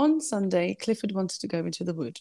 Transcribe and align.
on 0.00 0.18
Sunday, 0.18 0.74
Clifford 0.80 1.12
wanted 1.12 1.42
to 1.42 1.46
go 1.46 1.58
into 1.58 1.84
the 1.84 1.92
wood. 1.92 2.20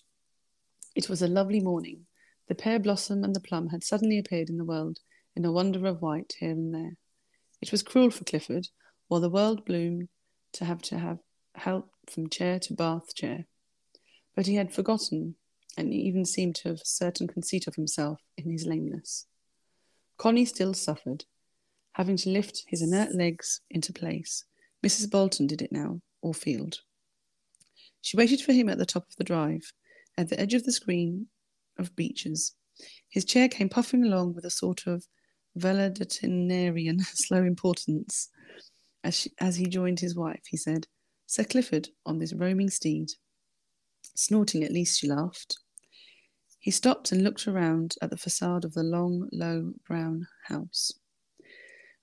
It 0.96 1.08
was 1.08 1.22
a 1.22 1.30
lovely 1.30 1.62
morning. 1.62 2.08
The 2.50 2.56
pear 2.56 2.78
blossom 2.78 3.24
and 3.24 3.34
the 3.34 3.40
plum 3.40 3.70
had 3.70 3.86
suddenly 3.86 4.20
appeared 4.20 4.50
in 4.50 4.58
the 4.58 4.66
world 4.66 5.00
in 5.34 5.46
a 5.46 5.52
wonder 5.54 5.88
of 5.88 6.02
white 6.02 6.34
here 6.40 6.52
and 6.52 6.76
there. 6.76 6.98
It 7.62 7.72
was 7.72 7.82
cruel 7.82 8.12
for 8.12 8.26
Clifford, 8.26 8.68
while 9.08 9.22
the 9.22 9.30
world 9.30 9.64
bloomed, 9.64 10.10
to 10.54 10.66
have 10.66 10.82
to 10.82 11.00
have 11.00 11.20
help 11.56 11.90
from 12.14 12.28
chair 12.28 12.60
to 12.60 12.74
bath 12.74 13.16
chair. 13.16 13.46
But 14.36 14.48
he 14.48 14.56
had 14.56 14.74
forgotten, 14.74 15.36
and 15.78 15.94
he 15.94 16.00
even 16.00 16.26
seemed 16.26 16.56
to 16.56 16.70
have 16.70 16.82
a 16.82 16.86
certain 16.86 17.30
conceit 17.30 17.66
of 17.66 17.76
himself 17.76 18.20
in 18.38 18.52
his 18.52 18.66
lameness. 18.66 19.26
Connie 20.18 20.44
still 20.44 20.74
suffered, 20.74 21.24
having 21.94 22.18
to 22.18 22.30
lift 22.30 22.66
his 22.68 22.82
inert 22.82 23.16
legs 23.16 23.62
into 23.70 23.94
place. 23.94 24.44
Mrs. 24.86 25.10
Bolton 25.10 25.48
did 25.48 25.62
it 25.62 25.72
now, 25.72 26.02
or 26.22 26.34
Field. 26.34 26.82
She 28.02 28.18
waited 28.18 28.42
for 28.42 28.54
him 28.54 28.70
at 28.70 28.78
the 28.78 28.86
top 28.86 29.08
of 29.10 29.16
the 29.18 29.24
drive, 29.24 29.74
at 30.18 30.30
the 30.30 30.40
edge 30.40 30.54
of 30.54 30.64
the 30.64 30.72
screen 30.72 31.28
of 31.78 31.96
beeches. 31.96 32.56
His 33.10 33.26
chair 33.26 33.50
came 33.50 33.70
puffing 33.70 34.04
along 34.04 34.36
with 34.36 34.46
a 34.46 34.50
sort 34.50 34.88
of 34.88 35.06
valedictorian 35.56 37.00
slow 37.14 37.44
importance. 37.44 38.30
As, 39.04 39.16
she, 39.16 39.32
as 39.40 39.56
he 39.56 39.66
joined 39.66 40.00
his 40.00 40.16
wife, 40.16 40.42
he 40.48 40.58
said, 40.58 40.88
Sir 41.26 41.44
Clifford 41.44 41.90
on 42.06 42.20
this 42.20 42.34
roaming 42.34 42.70
steed. 42.70 43.10
Snorting 44.16 44.64
at 44.64 44.72
least, 44.72 45.00
she 45.00 45.08
laughed. 45.08 45.58
He 46.60 46.72
stopped 46.72 47.12
and 47.12 47.24
looked 47.24 47.48
around 47.48 47.96
at 48.02 48.10
the 48.10 48.18
facade 48.18 48.66
of 48.66 48.74
the 48.74 48.84
long, 48.84 49.30
low, 49.32 49.74
brown 49.88 50.28
house. 50.48 50.92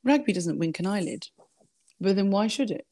Wragby 0.03 0.33
doesn't 0.33 0.59
wink 0.59 0.79
an 0.79 0.87
eyelid. 0.87 1.27
But 2.01 2.17
then 2.17 2.31
why 2.31 2.47
should 2.47 2.71
it? 2.71 2.87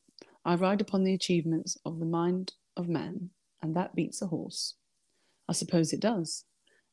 I 0.44 0.56
ride 0.56 0.80
upon 0.80 1.04
the 1.04 1.14
achievements 1.14 1.76
of 1.84 1.98
the 1.98 2.04
mind 2.04 2.52
of 2.76 2.88
man, 2.88 3.30
and 3.62 3.74
that 3.76 3.94
beats 3.94 4.22
a 4.22 4.26
horse. 4.26 4.74
I 5.48 5.52
suppose 5.52 5.92
it 5.92 6.00
does. 6.00 6.44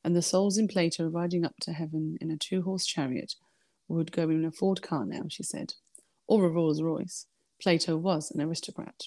And 0.04 0.16
the 0.16 0.22
souls 0.22 0.58
in 0.58 0.68
Plato 0.68 1.08
riding 1.08 1.46
up 1.46 1.56
to 1.62 1.74
heaven 1.74 2.18
in 2.20 2.32
a 2.32 2.38
two 2.38 2.64
horse 2.64 2.86
chariot 2.86 3.36
would 3.88 4.12
go 4.12 4.30
in 4.30 4.46
a 4.46 4.52
Ford 4.52 4.82
car 4.82 5.06
now, 5.06 5.24
she 5.28 5.44
said, 5.44 5.74
or 6.28 6.46
a 6.46 6.50
Rolls 6.50 6.82
Royce. 6.82 7.28
Plato 7.62 7.98
was 7.98 8.32
an 8.32 8.42
aristocrat. 8.42 9.04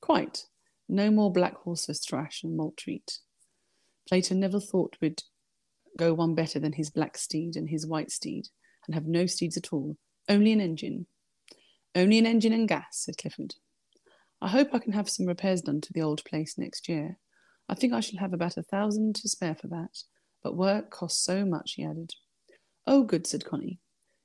Quite. 0.00 0.44
No 0.88 1.10
more 1.10 1.32
black 1.32 1.56
horses 1.58 2.00
thrash 2.00 2.42
and 2.44 2.56
maltreat. 2.56 3.18
Plato 4.08 4.34
never 4.34 4.60
thought 4.60 4.96
we'd 5.00 5.22
go 5.98 6.14
one 6.14 6.34
better 6.34 6.58
than 6.58 6.74
his 6.74 6.90
black 6.90 7.18
steed 7.18 7.56
and 7.56 7.68
his 7.68 7.86
white 7.86 8.10
steed, 8.10 8.48
and 8.86 8.94
have 8.94 9.06
no 9.06 9.26
steeds 9.26 9.56
at 9.56 9.72
all, 9.72 9.96
only 10.28 10.52
an 10.52 10.60
engine. 10.60 11.06
Only 11.94 12.18
an 12.18 12.26
engine 12.26 12.52
and 12.52 12.68
gas, 12.68 12.86
said 13.04 13.18
Clifford. 13.18 13.56
I 14.40 14.48
hope 14.48 14.68
I 14.72 14.78
can 14.78 14.92
have 14.92 15.08
some 15.08 15.26
repairs 15.26 15.62
done 15.62 15.80
to 15.80 15.92
the 15.92 16.02
old 16.02 16.24
place 16.24 16.56
next 16.56 16.88
year. 16.88 17.18
I 17.68 17.74
think 17.74 17.92
I 17.92 18.00
shall 18.00 18.20
have 18.20 18.32
about 18.32 18.56
a 18.56 18.62
thousand 18.62 19.16
to 19.16 19.28
spare 19.28 19.54
for 19.54 19.66
that, 19.68 20.02
but 20.42 20.56
work 20.56 20.90
costs 20.90 21.24
so 21.24 21.44
much, 21.44 21.74
he 21.74 21.84
added. 21.84 22.12
Oh, 22.86 23.02
good, 23.02 23.26
said 23.26 23.44
Connie. 23.44 23.80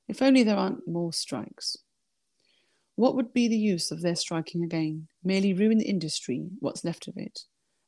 If 0.08 0.22
only 0.22 0.42
there 0.42 0.56
aren't 0.56 0.86
more 0.86 1.12
strikes. 1.12 1.76
What 2.96 3.16
would 3.16 3.32
be 3.32 3.48
the 3.48 3.56
use 3.56 3.90
of 3.90 4.02
their 4.02 4.14
striking 4.14 4.62
again? 4.62 5.08
Merely 5.24 5.52
ruin 5.52 5.78
the 5.78 5.88
industry, 5.88 6.46
what's 6.60 6.84
left 6.84 7.08
of 7.08 7.16
it. 7.16 7.40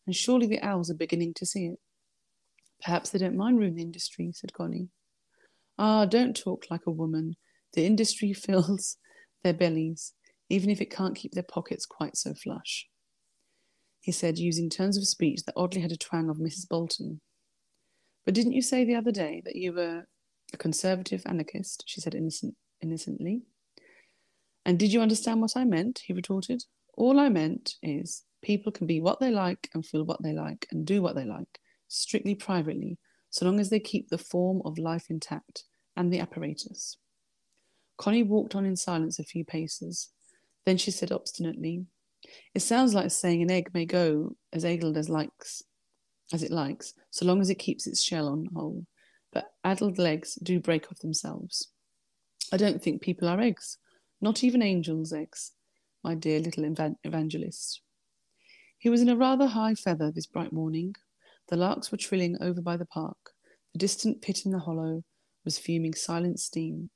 And 0.06 0.14
surely 0.14 0.46
the 0.46 0.60
owls 0.60 0.90
are 0.90 0.94
beginning 0.94 1.34
to 1.34 1.46
see 1.46 1.66
it. 1.66 1.78
Perhaps 2.82 3.10
they 3.10 3.18
don't 3.18 3.36
mind 3.36 3.58
ruining 3.58 3.76
the 3.76 3.82
industry, 3.82 4.32
said 4.34 4.52
Connie. 4.52 4.88
Ah, 5.78 6.06
don't 6.06 6.36
talk 6.36 6.66
like 6.70 6.86
a 6.86 6.90
woman. 6.90 7.36
The 7.74 7.86
industry 7.86 8.32
fills 8.34 8.96
their 9.44 9.54
bellies, 9.54 10.12
even 10.48 10.70
if 10.70 10.80
it 10.80 10.90
can't 10.90 11.16
keep 11.16 11.32
their 11.32 11.42
pockets 11.42 11.86
quite 11.86 12.16
so 12.16 12.34
flush. 12.34 12.88
He 14.00 14.12
said, 14.12 14.38
using 14.38 14.70
turns 14.70 14.96
of 14.96 15.06
speech 15.06 15.44
that 15.44 15.54
oddly 15.56 15.80
had 15.80 15.92
a 15.92 15.96
twang 15.96 16.28
of 16.28 16.36
Mrs. 16.36 16.68
Bolton. 16.68 17.20
But 18.24 18.34
didn't 18.34 18.52
you 18.52 18.62
say 18.62 18.84
the 18.84 18.94
other 18.94 19.10
day 19.10 19.42
that 19.44 19.56
you 19.56 19.72
were 19.72 20.06
a 20.52 20.56
conservative 20.56 21.22
anarchist? 21.26 21.84
she 21.86 22.00
said 22.00 22.14
innocent, 22.14 22.54
innocently. 22.80 23.42
And 24.64 24.78
did 24.78 24.92
you 24.92 25.00
understand 25.00 25.40
what 25.40 25.56
I 25.56 25.64
meant? 25.64 26.02
he 26.04 26.12
retorted. 26.12 26.64
All 26.94 27.18
I 27.18 27.28
meant 27.28 27.74
is 27.82 28.24
people 28.42 28.72
can 28.72 28.86
be 28.86 29.00
what 29.00 29.20
they 29.20 29.30
like 29.30 29.68
and 29.74 29.84
feel 29.84 30.04
what 30.04 30.22
they 30.22 30.32
like 30.32 30.66
and 30.70 30.86
do 30.86 31.02
what 31.02 31.14
they 31.14 31.24
like, 31.24 31.60
strictly 31.88 32.34
privately, 32.34 32.98
so 33.30 33.44
long 33.44 33.60
as 33.60 33.70
they 33.70 33.80
keep 33.80 34.08
the 34.08 34.18
form 34.18 34.62
of 34.64 34.78
life 34.78 35.06
intact 35.10 35.64
and 35.96 36.12
the 36.12 36.20
apparatus. 36.20 36.96
Connie 37.98 38.22
walked 38.22 38.54
on 38.54 38.64
in 38.64 38.76
silence 38.76 39.18
a 39.18 39.24
few 39.24 39.44
paces. 39.44 40.10
Then 40.66 40.76
she 40.76 40.90
said 40.90 41.12
obstinately, 41.12 41.86
It 42.54 42.60
sounds 42.60 42.92
like 42.92 43.10
saying 43.10 43.40
an 43.42 43.50
egg 43.50 43.70
may 43.72 43.86
go 43.86 44.36
as 44.52 44.64
addled 44.64 44.98
as 44.98 45.08
likes 45.08 45.62
as 46.32 46.42
it 46.42 46.50
likes, 46.50 46.94
so 47.10 47.24
long 47.24 47.40
as 47.40 47.50
it 47.50 47.58
keeps 47.58 47.86
its 47.86 48.02
shell 48.02 48.28
on 48.28 48.48
whole. 48.54 48.84
But 49.32 49.52
addled 49.64 49.98
legs 49.98 50.34
do 50.42 50.60
break 50.60 50.90
off 50.90 50.98
themselves. 50.98 51.68
I 52.52 52.56
don't 52.56 52.82
think 52.82 53.02
people 53.02 53.28
are 53.28 53.40
eggs, 53.40 53.78
not 54.20 54.42
even 54.42 54.62
angels' 54.62 55.12
eggs, 55.12 55.52
my 56.02 56.14
dear 56.14 56.40
little 56.40 56.64
evangelist. 57.04 57.80
He 58.78 58.88
was 58.88 59.00
in 59.00 59.08
a 59.08 59.16
rather 59.16 59.46
high 59.46 59.74
feather 59.74 60.10
this 60.10 60.26
bright 60.26 60.52
morning. 60.52 60.94
The 61.48 61.56
larks 61.56 61.90
were 61.90 61.98
trilling 61.98 62.36
over 62.40 62.60
by 62.60 62.76
the 62.76 62.86
park. 62.86 63.16
The 63.72 63.78
distant 63.78 64.22
pit 64.22 64.44
in 64.44 64.52
the 64.52 64.58
hollow 64.58 65.04
was 65.44 65.58
fuming 65.58 65.94
silent 65.94 66.40
steam. 66.40 66.90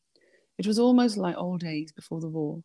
It 0.59 0.67
was 0.67 0.79
almost 0.79 1.17
like 1.17 1.37
old 1.37 1.61
days 1.61 1.93
before 1.93 2.21
the 2.21 2.29
war. 2.29 2.63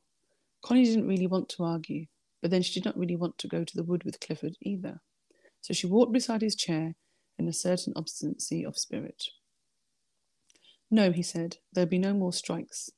Connie 0.65 0.83
didn't 0.83 1.07
really 1.07 1.27
want 1.27 1.47
to 1.49 1.63
argue, 1.63 2.07
but 2.41 2.49
then 2.49 2.63
she 2.63 2.73
did 2.73 2.85
not 2.85 2.97
really 2.97 3.15
want 3.15 3.37
to 3.37 3.47
go 3.47 3.63
to 3.63 3.77
the 3.77 3.83
wood 3.83 4.03
with 4.03 4.19
Clifford 4.19 4.55
either. 4.63 4.99
So 5.61 5.75
she 5.75 5.85
walked 5.85 6.11
beside 6.11 6.41
his 6.41 6.55
chair 6.55 6.95
in 7.37 7.47
a 7.47 7.53
certain 7.53 7.93
obstinacy 7.95 8.65
of 8.65 8.75
spirit. 8.75 9.25
No, 10.89 11.11
he 11.11 11.21
said, 11.21 11.57
there'll 11.71 11.87
be 11.87 11.99
no 11.99 12.15
more 12.15 12.33
strikes. 12.33 12.89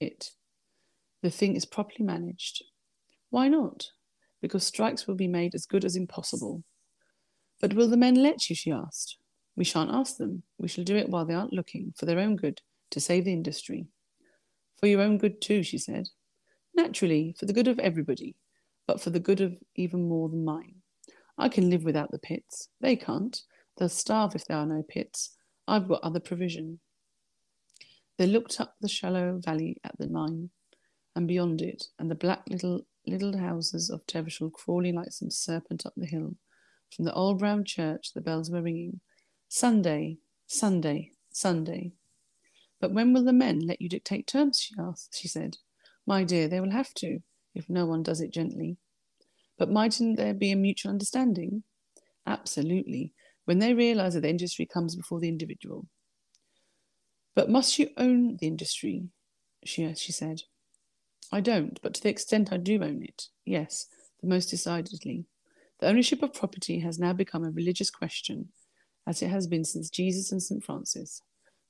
It. 0.00 0.32
The 1.22 1.30
thing 1.30 1.54
is 1.54 1.64
properly 1.64 2.04
managed. 2.04 2.64
Why 3.30 3.46
not? 3.46 3.86
Because 4.40 4.64
strikes 4.64 5.06
will 5.06 5.14
be 5.14 5.28
made 5.28 5.54
as 5.54 5.66
good 5.66 5.84
as 5.84 5.94
impossible. 5.94 6.64
But 7.60 7.74
will 7.74 7.88
the 7.88 7.96
men 7.96 8.16
let 8.16 8.50
you? 8.50 8.56
she 8.56 8.72
asked. 8.72 9.18
We 9.54 9.62
shan't 9.62 9.94
ask 9.94 10.16
them. 10.16 10.42
We 10.58 10.66
shall 10.66 10.82
do 10.82 10.96
it 10.96 11.08
while 11.08 11.26
they 11.26 11.34
aren't 11.34 11.52
looking, 11.52 11.94
for 11.96 12.06
their 12.06 12.18
own 12.18 12.34
good, 12.34 12.60
to 12.90 12.98
save 12.98 13.26
the 13.26 13.32
industry. 13.32 13.86
For 14.80 14.88
your 14.88 15.00
own 15.00 15.18
good, 15.18 15.40
too, 15.40 15.62
she 15.62 15.78
said. 15.78 16.08
Naturally, 16.74 17.34
for 17.38 17.46
the 17.46 17.52
good 17.52 17.68
of 17.68 17.78
everybody, 17.78 18.36
but 18.86 19.00
for 19.00 19.10
the 19.10 19.20
good 19.20 19.40
of 19.40 19.56
even 19.76 20.08
more 20.08 20.28
than 20.28 20.44
mine. 20.44 20.76
I 21.38 21.48
can 21.48 21.70
live 21.70 21.84
without 21.84 22.10
the 22.10 22.18
pits. 22.18 22.68
They 22.80 22.96
can't. 22.96 23.40
They'll 23.76 23.88
starve 23.88 24.34
if 24.34 24.44
there 24.44 24.56
are 24.56 24.66
no 24.66 24.82
pits. 24.82 25.36
I've 25.66 25.88
got 25.88 26.02
other 26.02 26.20
provision. 26.20 26.80
They 28.18 28.26
looked 28.26 28.60
up 28.60 28.74
the 28.80 28.88
shallow 28.88 29.40
valley 29.42 29.78
at 29.84 29.96
the 29.98 30.08
mine, 30.08 30.50
and 31.16 31.26
beyond 31.26 31.62
it, 31.62 31.84
and 31.98 32.10
the 32.10 32.14
black 32.14 32.42
little 32.48 32.86
little 33.06 33.36
houses 33.36 33.90
of 33.90 34.06
Tevershall 34.06 34.52
crawling 34.52 34.94
like 34.94 35.10
some 35.10 35.30
serpent 35.30 35.84
up 35.84 35.94
the 35.96 36.06
hill. 36.06 36.36
From 36.94 37.04
the 37.04 37.14
old 37.14 37.38
brown 37.38 37.64
church 37.64 38.12
the 38.12 38.20
bells 38.20 38.50
were 38.50 38.62
ringing. 38.62 39.00
Sunday, 39.48 40.18
Sunday, 40.46 41.12
Sunday. 41.32 41.92
But 42.80 42.92
when 42.92 43.12
will 43.12 43.24
the 43.24 43.32
men 43.32 43.60
let 43.60 43.80
you 43.80 43.88
dictate 43.88 44.26
terms? 44.26 44.60
she 44.60 44.74
asked. 44.78 45.18
She 45.18 45.28
said. 45.28 45.58
My 46.06 46.24
dear, 46.24 46.48
they 46.48 46.60
will 46.60 46.70
have 46.70 46.92
to, 46.94 47.20
if 47.54 47.68
no 47.68 47.86
one 47.86 48.02
does 48.02 48.20
it 48.20 48.32
gently. 48.32 48.76
But 49.58 49.70
mightn't 49.70 50.16
there 50.16 50.34
be 50.34 50.50
a 50.50 50.56
mutual 50.56 50.90
understanding? 50.90 51.62
Absolutely, 52.26 53.12
when 53.44 53.58
they 53.58 53.74
realize 53.74 54.14
that 54.14 54.20
the 54.20 54.30
industry 54.30 54.66
comes 54.66 54.96
before 54.96 55.20
the 55.20 55.28
individual. 55.28 55.86
But 57.34 57.50
must 57.50 57.78
you 57.78 57.90
own 57.96 58.36
the 58.36 58.46
industry? 58.46 59.08
She, 59.64 59.92
she 59.94 60.12
said. 60.12 60.42
I 61.30 61.40
don't, 61.40 61.80
but 61.82 61.94
to 61.94 62.02
the 62.02 62.10
extent 62.10 62.52
I 62.52 62.58
do 62.58 62.82
own 62.82 63.02
it, 63.02 63.28
yes, 63.44 63.86
the 64.20 64.28
most 64.28 64.50
decidedly. 64.50 65.24
The 65.80 65.86
ownership 65.88 66.22
of 66.22 66.34
property 66.34 66.80
has 66.80 66.98
now 66.98 67.12
become 67.12 67.44
a 67.44 67.50
religious 67.50 67.90
question, 67.90 68.48
as 69.06 69.22
it 69.22 69.28
has 69.28 69.46
been 69.46 69.64
since 69.64 69.90
Jesus 69.90 70.30
and 70.30 70.42
St. 70.42 70.62
Francis. 70.62 71.22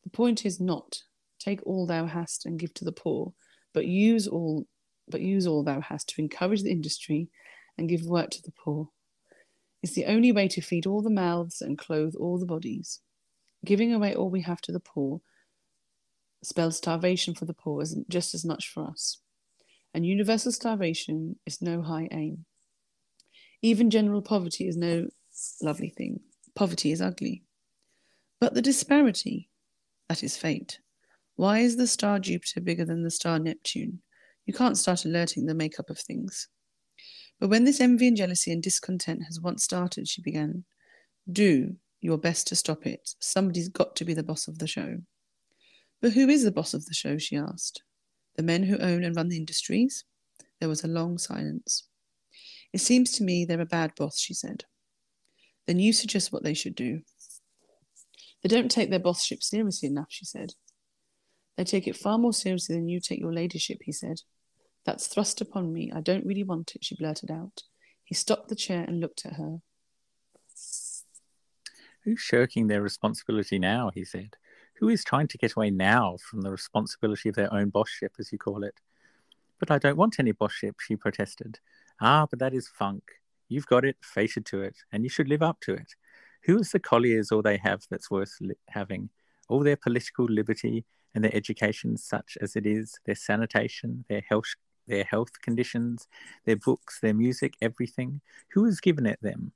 The 0.05 0.11
point 0.11 0.45
is 0.45 0.61
not 0.61 1.03
take 1.39 1.63
all 1.65 1.87
thou 1.87 2.07
hast 2.07 2.45
and 2.45 2.59
give 2.59 2.75
to 2.75 2.85
the 2.85 2.93
poor, 2.93 3.33
but 3.75 3.87
use 3.87 4.27
all 4.27 4.67
but 5.09 5.21
use 5.21 5.47
all 5.47 5.65
thou 5.65 5.81
hast 5.81 6.09
to 6.09 6.21
encourage 6.21 6.63
the 6.63 6.71
industry 6.71 7.29
and 7.77 7.89
give 7.89 8.05
work 8.05 8.31
to 8.31 8.43
the 8.43 8.53
poor. 8.53 8.89
It's 9.83 9.95
the 9.95 10.07
only 10.07 10.31
way 10.31 10.47
to 10.49 10.61
feed 10.61 10.87
all 10.87 11.03
the 11.03 11.11
mouths 11.11 11.61
and 11.61 11.77
clothe 11.77 12.15
all 12.15 12.39
the 12.39 12.47
bodies. 12.47 13.01
Giving 13.65 13.93
away 13.93 14.15
all 14.15 14.31
we 14.31 14.43
have 14.43 14.61
to 14.63 14.73
the 14.73 14.81
poor 14.81 15.21
spells 16.43 16.77
starvation 16.77 17.35
for 17.35 17.45
the 17.45 17.55
poor 17.55 17.83
as, 17.83 17.97
just 18.09 18.35
as 18.35 18.45
much 18.45 18.69
for 18.69 18.87
us. 18.89 19.19
And 19.95 20.07
universal 20.07 20.53
starvation 20.53 21.37
is 21.47 21.63
no 21.63 21.83
high 21.83 22.09
aim. 22.11 22.45
Even 23.61 23.91
general 23.91 24.23
poverty 24.23 24.67
is 24.67 24.77
no 24.77 25.09
lovely 25.61 25.91
thing. 25.91 26.21
Poverty 26.55 26.93
is 26.93 27.01
ugly. 27.01 27.45
But 28.41 28.55
the 28.55 28.63
disparity, 28.63 29.51
that 30.09 30.25
is 30.25 30.37
fate. 30.37 30.81
Why 31.37 31.61
is 31.61 31.77
the 31.77 31.87
star 31.87 32.19
Jupiter 32.19 32.61
bigger 32.61 32.85
than 32.85 33.03
the 33.03 33.11
star 33.11 33.39
Neptune? 33.39 34.01
You 34.47 34.53
can't 34.53 34.77
start 34.77 35.05
alerting 35.05 35.47
the 35.47 35.55
makeup 35.55 35.91
of 35.91 35.99
things. 35.99 36.49
But 37.41 37.49
when 37.49 37.65
this 37.65 37.81
envy 37.81 38.09
and 38.09 38.17
jealousy 38.17 38.53
and 38.53 38.63
discontent 38.63 39.25
has 39.25 39.41
once 39.41 39.65
started, 39.65 40.09
she 40.09 40.23
began, 40.23 40.65
do 41.31 41.77
your 42.01 42.19
best 42.19 42.47
to 42.49 42.57
stop 42.57 42.87
it. 42.87 43.15
Somebody's 43.21 43.69
got 43.69 43.97
to 43.97 44.05
be 44.05 44.15
the 44.15 44.23
boss 44.23 44.49
of 44.49 44.59
the 44.59 44.67
show. 44.67 44.99
But 46.01 46.13
who 46.13 46.29
is 46.29 46.43
the 46.45 46.53
boss 46.53 46.75
of 46.75 46.87
the 46.87 46.95
show? 46.95 47.17
she 47.19 47.37
asked. 47.37 47.83
The 48.37 48.43
men 48.43 48.65
who 48.65 48.79
own 48.79 49.05
and 49.05 49.15
run 49.15 49.29
the 49.29 49.37
industries? 49.37 50.05
There 50.61 50.69
was 50.69 50.85
a 50.85 50.89
long 50.89 51.19
silence. 51.19 51.87
It 52.73 52.81
seems 52.81 53.13
to 53.13 53.25
me 53.25 53.45
they're 53.45 53.61
a 53.61 53.67
bad 53.67 53.95
boss, 53.97 54.19
she 54.19 54.35
said. 54.35 54.65
Then 55.67 55.79
you 55.79 55.93
suggest 55.93 56.33
what 56.33 56.43
they 56.43 56.55
should 56.55 56.75
do. 56.75 57.03
They 58.43 58.49
don't 58.49 58.71
take 58.71 58.91
their 58.91 58.99
bossship 58.99 59.43
seriously 59.43 59.89
enough, 59.89 60.09
she 60.09 60.25
said. 60.25 60.55
They 61.57 61.65
take 61.65 61.87
it 61.87 61.97
far 61.97 62.19
more 62.19 62.33
seriously 62.33 62.77
than 62.77 62.89
you 62.89 63.01
take 63.01 63.21
your 63.21 63.33
ladyship, 63.33 63.79
he 63.83 63.93
said. 63.93 64.23
That's 64.85 65.07
thrust 65.07 65.41
upon 65.41 65.73
me. 65.73 65.93
I 65.95 66.01
don't 66.01 66.27
really 66.27 66.45
want 66.45 66.75
it, 66.75 66.85
she 66.85 66.97
blurted 66.97 67.31
out. 67.31 67.63
He 68.05 68.15
stopped 68.15 68.49
the 68.49 68.57
chair 68.57 68.85
and 68.87 69.01
looked 69.01 69.25
at 69.25 69.35
her. 69.35 69.59
Who's 72.05 72.21
shirking 72.21 72.67
their 72.67 72.83
responsibility 72.83 73.59
now? 73.59 73.91
he 73.95 74.05
said. 74.05 74.37
Who 74.81 74.89
is 74.89 75.05
trying 75.05 75.29
to 75.29 75.39
get 75.39 75.53
away 75.55 75.71
now 75.71 76.17
from 76.29 76.41
the 76.41 76.51
responsibility 76.51 77.29
of 77.29 77.37
their 77.37 77.53
own 77.53 77.71
bossship, 77.71 78.11
as 78.19 78.33
you 78.33 78.39
call 78.39 78.65
it? 78.65 78.75
But 79.61 79.71
I 79.71 79.79
don't 79.79 79.97
want 79.97 80.19
any 80.19 80.33
bossship, 80.33 80.81
she 80.81 80.97
protested. 80.97 81.61
Ah, 82.01 82.27
but 82.29 82.41
that 82.41 82.53
is 82.53 82.67
funk. 82.67 83.05
You've 83.49 83.67
got 83.67 83.85
it, 83.85 83.97
face 84.03 84.37
it 84.37 84.45
to 84.47 84.63
it, 84.63 84.77
and 84.91 85.05
you 85.05 85.09
should 85.09 85.29
live 85.29 85.43
up 85.43 85.61
to 85.61 85.75
it. 85.75 85.95
Who 86.45 86.59
is 86.59 86.73
the 86.73 86.81
colliers 86.81 87.31
all 87.31 87.43
they 87.43 87.59
have 87.59 87.83
that's 87.89 88.11
worth 88.11 88.35
li- 88.41 88.57
having? 88.69 89.11
All 89.49 89.63
their 89.63 89.77
political 89.77 90.25
liberty 90.25 90.85
and 91.15 91.25
their 91.25 91.35
education, 91.35 91.97
such 91.97 92.39
as 92.41 92.57
it 92.57 92.67
is, 92.67 92.99
their 93.05 93.15
sanitation, 93.15 94.05
their 94.09 94.23
health, 94.29 94.55
their 94.87 95.05
health 95.05 95.41
conditions, 95.43 96.09
their 96.45 96.57
books, 96.57 97.01
their 97.01 97.15
music, 97.15 97.55
everything. 97.61 98.21
Who 98.53 98.65
has 98.65 98.81
given 98.81 99.07
it 99.07 99.19
them? 99.23 99.53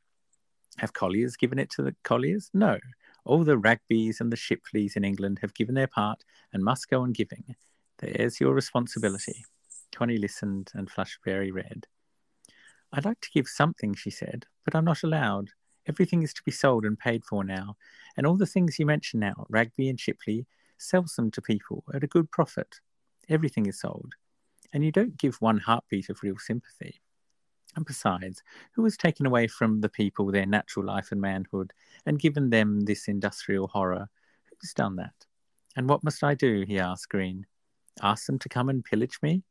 Have 0.78 0.92
colliers 0.92 1.36
given 1.36 1.58
it 1.58 1.70
to 1.70 1.82
the 1.82 1.96
colliers? 2.04 2.50
No. 2.52 2.78
All 3.24 3.42
the 3.42 3.58
Wragbys 3.58 4.20
and 4.20 4.30
the 4.30 4.36
Shipleys 4.36 4.96
in 4.96 5.04
England 5.04 5.38
have 5.40 5.54
given 5.54 5.74
their 5.74 5.86
part 5.86 6.22
and 6.52 6.62
must 6.62 6.88
go 6.88 7.02
on 7.02 7.12
giving. 7.12 7.56
There's 7.98 8.40
your 8.40 8.52
responsibility. 8.52 9.44
Connie 9.94 10.18
listened 10.18 10.70
and 10.74 10.90
flushed 10.90 11.18
very 11.24 11.50
red. 11.50 11.86
I'd 12.92 13.04
like 13.04 13.20
to 13.20 13.30
give 13.32 13.48
something, 13.48 13.94
she 13.94 14.10
said, 14.10 14.46
but 14.64 14.74
I'm 14.74 14.84
not 14.84 15.02
allowed. 15.02 15.50
Everything 15.88 16.22
is 16.22 16.34
to 16.34 16.42
be 16.44 16.50
sold 16.50 16.84
and 16.84 16.98
paid 16.98 17.24
for 17.24 17.44
now, 17.44 17.76
and 18.16 18.26
all 18.26 18.36
the 18.36 18.46
things 18.46 18.78
you 18.78 18.86
mention 18.86 19.20
now, 19.20 19.46
Wragby 19.48 19.88
and 19.88 19.98
Shipley, 19.98 20.46
sells 20.78 21.14
them 21.14 21.30
to 21.32 21.42
people 21.42 21.84
at 21.94 22.04
a 22.04 22.08
good 22.08 22.30
profit. 22.30 22.80
Everything 23.28 23.66
is 23.66 23.80
sold, 23.80 24.14
and 24.72 24.84
you 24.84 24.92
don't 24.92 25.16
give 25.16 25.36
one 25.36 25.58
heartbeat 25.58 26.08
of 26.08 26.22
real 26.22 26.38
sympathy. 26.38 27.00
And 27.76 27.84
besides, 27.84 28.42
who 28.72 28.84
has 28.84 28.96
taken 28.96 29.26
away 29.26 29.46
from 29.46 29.80
the 29.80 29.88
people 29.88 30.30
their 30.30 30.46
natural 30.46 30.86
life 30.86 31.12
and 31.12 31.20
manhood 31.20 31.72
and 32.06 32.18
given 32.18 32.48
them 32.50 32.80
this 32.80 33.06
industrial 33.06 33.68
horror? 33.68 34.08
Who's 34.60 34.72
done 34.72 34.96
that? 34.96 35.12
And 35.76 35.88
what 35.88 36.02
must 36.02 36.24
I 36.24 36.34
do? 36.34 36.64
he 36.66 36.78
asked 36.78 37.10
Green. 37.10 37.46
Ask 38.02 38.26
them 38.26 38.38
to 38.40 38.48
come 38.48 38.70
and 38.70 38.84
pillage 38.84 39.18
me? 39.22 39.42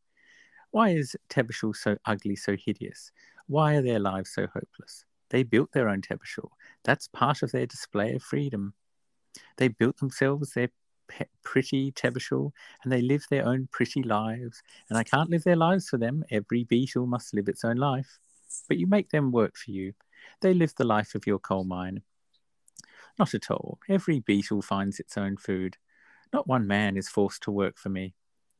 Why 0.72 0.90
is 0.90 1.16
Tevershall 1.30 1.76
so 1.76 1.98
ugly, 2.06 2.36
so 2.36 2.56
hideous? 2.58 3.12
Why 3.48 3.76
are 3.76 3.82
their 3.82 4.00
lives 4.00 4.32
so 4.34 4.48
hopeless? 4.48 5.06
They 5.30 5.44
built 5.44 5.72
their 5.72 5.90
own 5.90 6.02
Tevershall. 6.02 6.50
That's 6.84 7.08
part 7.08 7.44
of 7.44 7.52
their 7.52 7.66
display 7.66 8.16
of 8.16 8.24
freedom. 8.24 8.74
They 9.58 9.68
built 9.68 9.98
themselves 9.98 10.54
their 10.54 10.70
pe- 11.08 11.26
pretty 11.44 11.92
Tevershall, 11.92 12.52
and 12.84 12.92
they 12.92 13.02
live 13.02 13.26
their 13.30 13.46
own 13.46 13.68
pretty 13.72 14.04
lives. 14.04 14.62
And 14.90 14.98
I 14.98 15.04
can't 15.04 15.30
live 15.30 15.44
their 15.44 15.56
lives 15.56 15.90
for 15.90 15.98
them. 15.98 16.24
Every 16.32 16.64
beetle 16.64 17.08
must 17.08 17.34
live 17.34 17.48
its 17.48 17.64
own 17.66 17.78
life. 17.78 18.20
But 18.68 18.78
you 18.78 18.88
make 18.88 19.10
them 19.10 19.32
work 19.32 19.58
for 19.58 19.72
you. 19.72 19.94
They 20.42 20.54
live 20.54 20.74
the 20.76 20.84
life 20.86 21.16
of 21.16 21.28
your 21.28 21.40
coal 21.40 21.64
mine. 21.64 22.02
Not 23.18 23.34
at 23.34 23.50
all. 23.52 23.80
Every 23.88 24.20
beetle 24.20 24.62
finds 24.62 25.00
its 25.00 25.18
own 25.18 25.38
food. 25.38 25.78
Not 26.34 26.48
one 26.48 26.68
man 26.68 26.98
is 26.98 27.10
forced 27.10 27.44
to 27.44 27.52
work 27.52 27.78
for 27.78 27.90
me. 27.90 28.14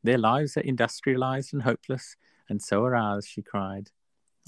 Their 0.04 0.18
lives 0.18 0.56
are 0.56 0.62
industrialized 0.62 1.54
and 1.54 1.64
hopeless, 1.64 2.16
and 2.48 2.62
so 2.62 2.84
are 2.84 2.96
ours, 2.96 3.28
she 3.28 3.42
cried. 3.42 3.90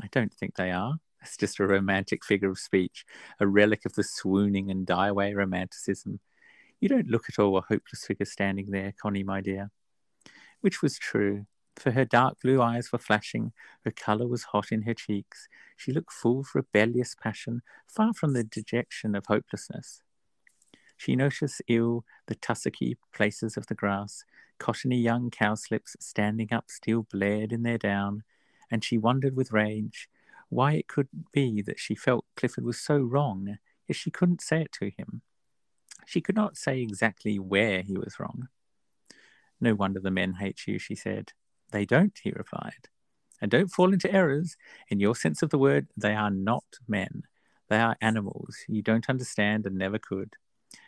I 0.01 0.07
don't 0.11 0.33
think 0.33 0.55
they 0.55 0.71
are. 0.71 0.95
It's 1.21 1.35
just 1.35 1.59
a 1.59 1.67
romantic 1.67 2.23
figure 2.23 2.49
of 2.49 2.59
speech, 2.59 3.05
a 3.39 3.47
relic 3.47 3.85
of 3.85 3.93
the 3.93 4.03
swooning 4.03 4.69
and 4.69 4.85
die 4.85 5.07
away 5.07 5.33
romanticism. 5.33 6.19
You 6.79 6.89
don't 6.89 7.09
look 7.09 7.25
at 7.29 7.39
all 7.39 7.57
a 7.57 7.61
hopeless 7.61 8.05
figure 8.05 8.25
standing 8.25 8.69
there, 8.69 8.93
Connie, 9.01 9.23
my 9.23 9.41
dear. 9.41 9.71
Which 10.61 10.81
was 10.81 10.99
true, 10.99 11.47
for 11.75 11.91
her 11.91 12.05
dark 12.05 12.37
blue 12.41 12.61
eyes 12.61 12.91
were 12.91 12.99
flashing, 12.99 13.51
her 13.83 13.91
colour 13.91 14.27
was 14.27 14.43
hot 14.43 14.71
in 14.71 14.83
her 14.83 14.93
cheeks. 14.93 15.47
She 15.75 15.91
looked 15.91 16.11
full 16.11 16.41
of 16.41 16.53
rebellious 16.53 17.15
passion, 17.15 17.61
far 17.87 18.13
from 18.13 18.33
the 18.33 18.43
dejection 18.43 19.15
of 19.15 19.25
hopelessness. 19.27 20.01
She 20.97 21.15
noticed 21.15 21.61
ill 21.67 22.03
the 22.27 22.35
tussocky 22.35 22.95
places 23.13 23.57
of 23.57 23.67
the 23.67 23.75
grass, 23.75 24.23
cottony 24.59 24.97
young 24.97 25.29
cowslips 25.29 25.95
standing 25.99 26.51
up 26.51 26.65
still 26.69 27.03
blared 27.11 27.53
in 27.53 27.63
their 27.63 27.77
down, 27.77 28.23
and 28.71 28.83
she 28.83 28.97
wondered 28.97 29.35
with 29.35 29.51
rage 29.51 30.09
why 30.49 30.73
it 30.73 30.87
could 30.87 31.09
be 31.31 31.61
that 31.61 31.79
she 31.79 31.93
felt 31.93 32.25
Clifford 32.35 32.63
was 32.63 32.79
so 32.79 32.97
wrong, 32.97 33.57
yet 33.87 33.95
she 33.95 34.09
couldn't 34.09 34.41
say 34.41 34.61
it 34.61 34.71
to 34.73 34.89
him. 34.89 35.21
She 36.07 36.21
could 36.21 36.37
not 36.37 36.55
say 36.55 36.79
exactly 36.79 37.37
where 37.37 37.81
he 37.81 37.97
was 37.97 38.17
wrong. 38.17 38.47
No 39.59 39.75
wonder 39.75 39.99
the 39.99 40.09
men 40.09 40.35
hate 40.35 40.65
you, 40.65 40.79
she 40.79 40.95
said. 40.95 41.33
They 41.73 41.83
don't, 41.83 42.17
he 42.23 42.31
replied. 42.31 42.87
And 43.41 43.51
don't 43.51 43.67
fall 43.67 43.91
into 43.91 44.09
errors. 44.09 44.55
In 44.87 45.01
your 45.01 45.17
sense 45.17 45.43
of 45.43 45.49
the 45.49 45.57
word, 45.57 45.87
they 45.97 46.15
are 46.15 46.31
not 46.31 46.63
men. 46.87 47.23
They 47.67 47.79
are 47.79 47.97
animals. 47.99 48.55
You 48.69 48.81
don't 48.81 49.09
understand 49.09 49.65
and 49.65 49.75
never 49.75 49.99
could. 49.99 50.35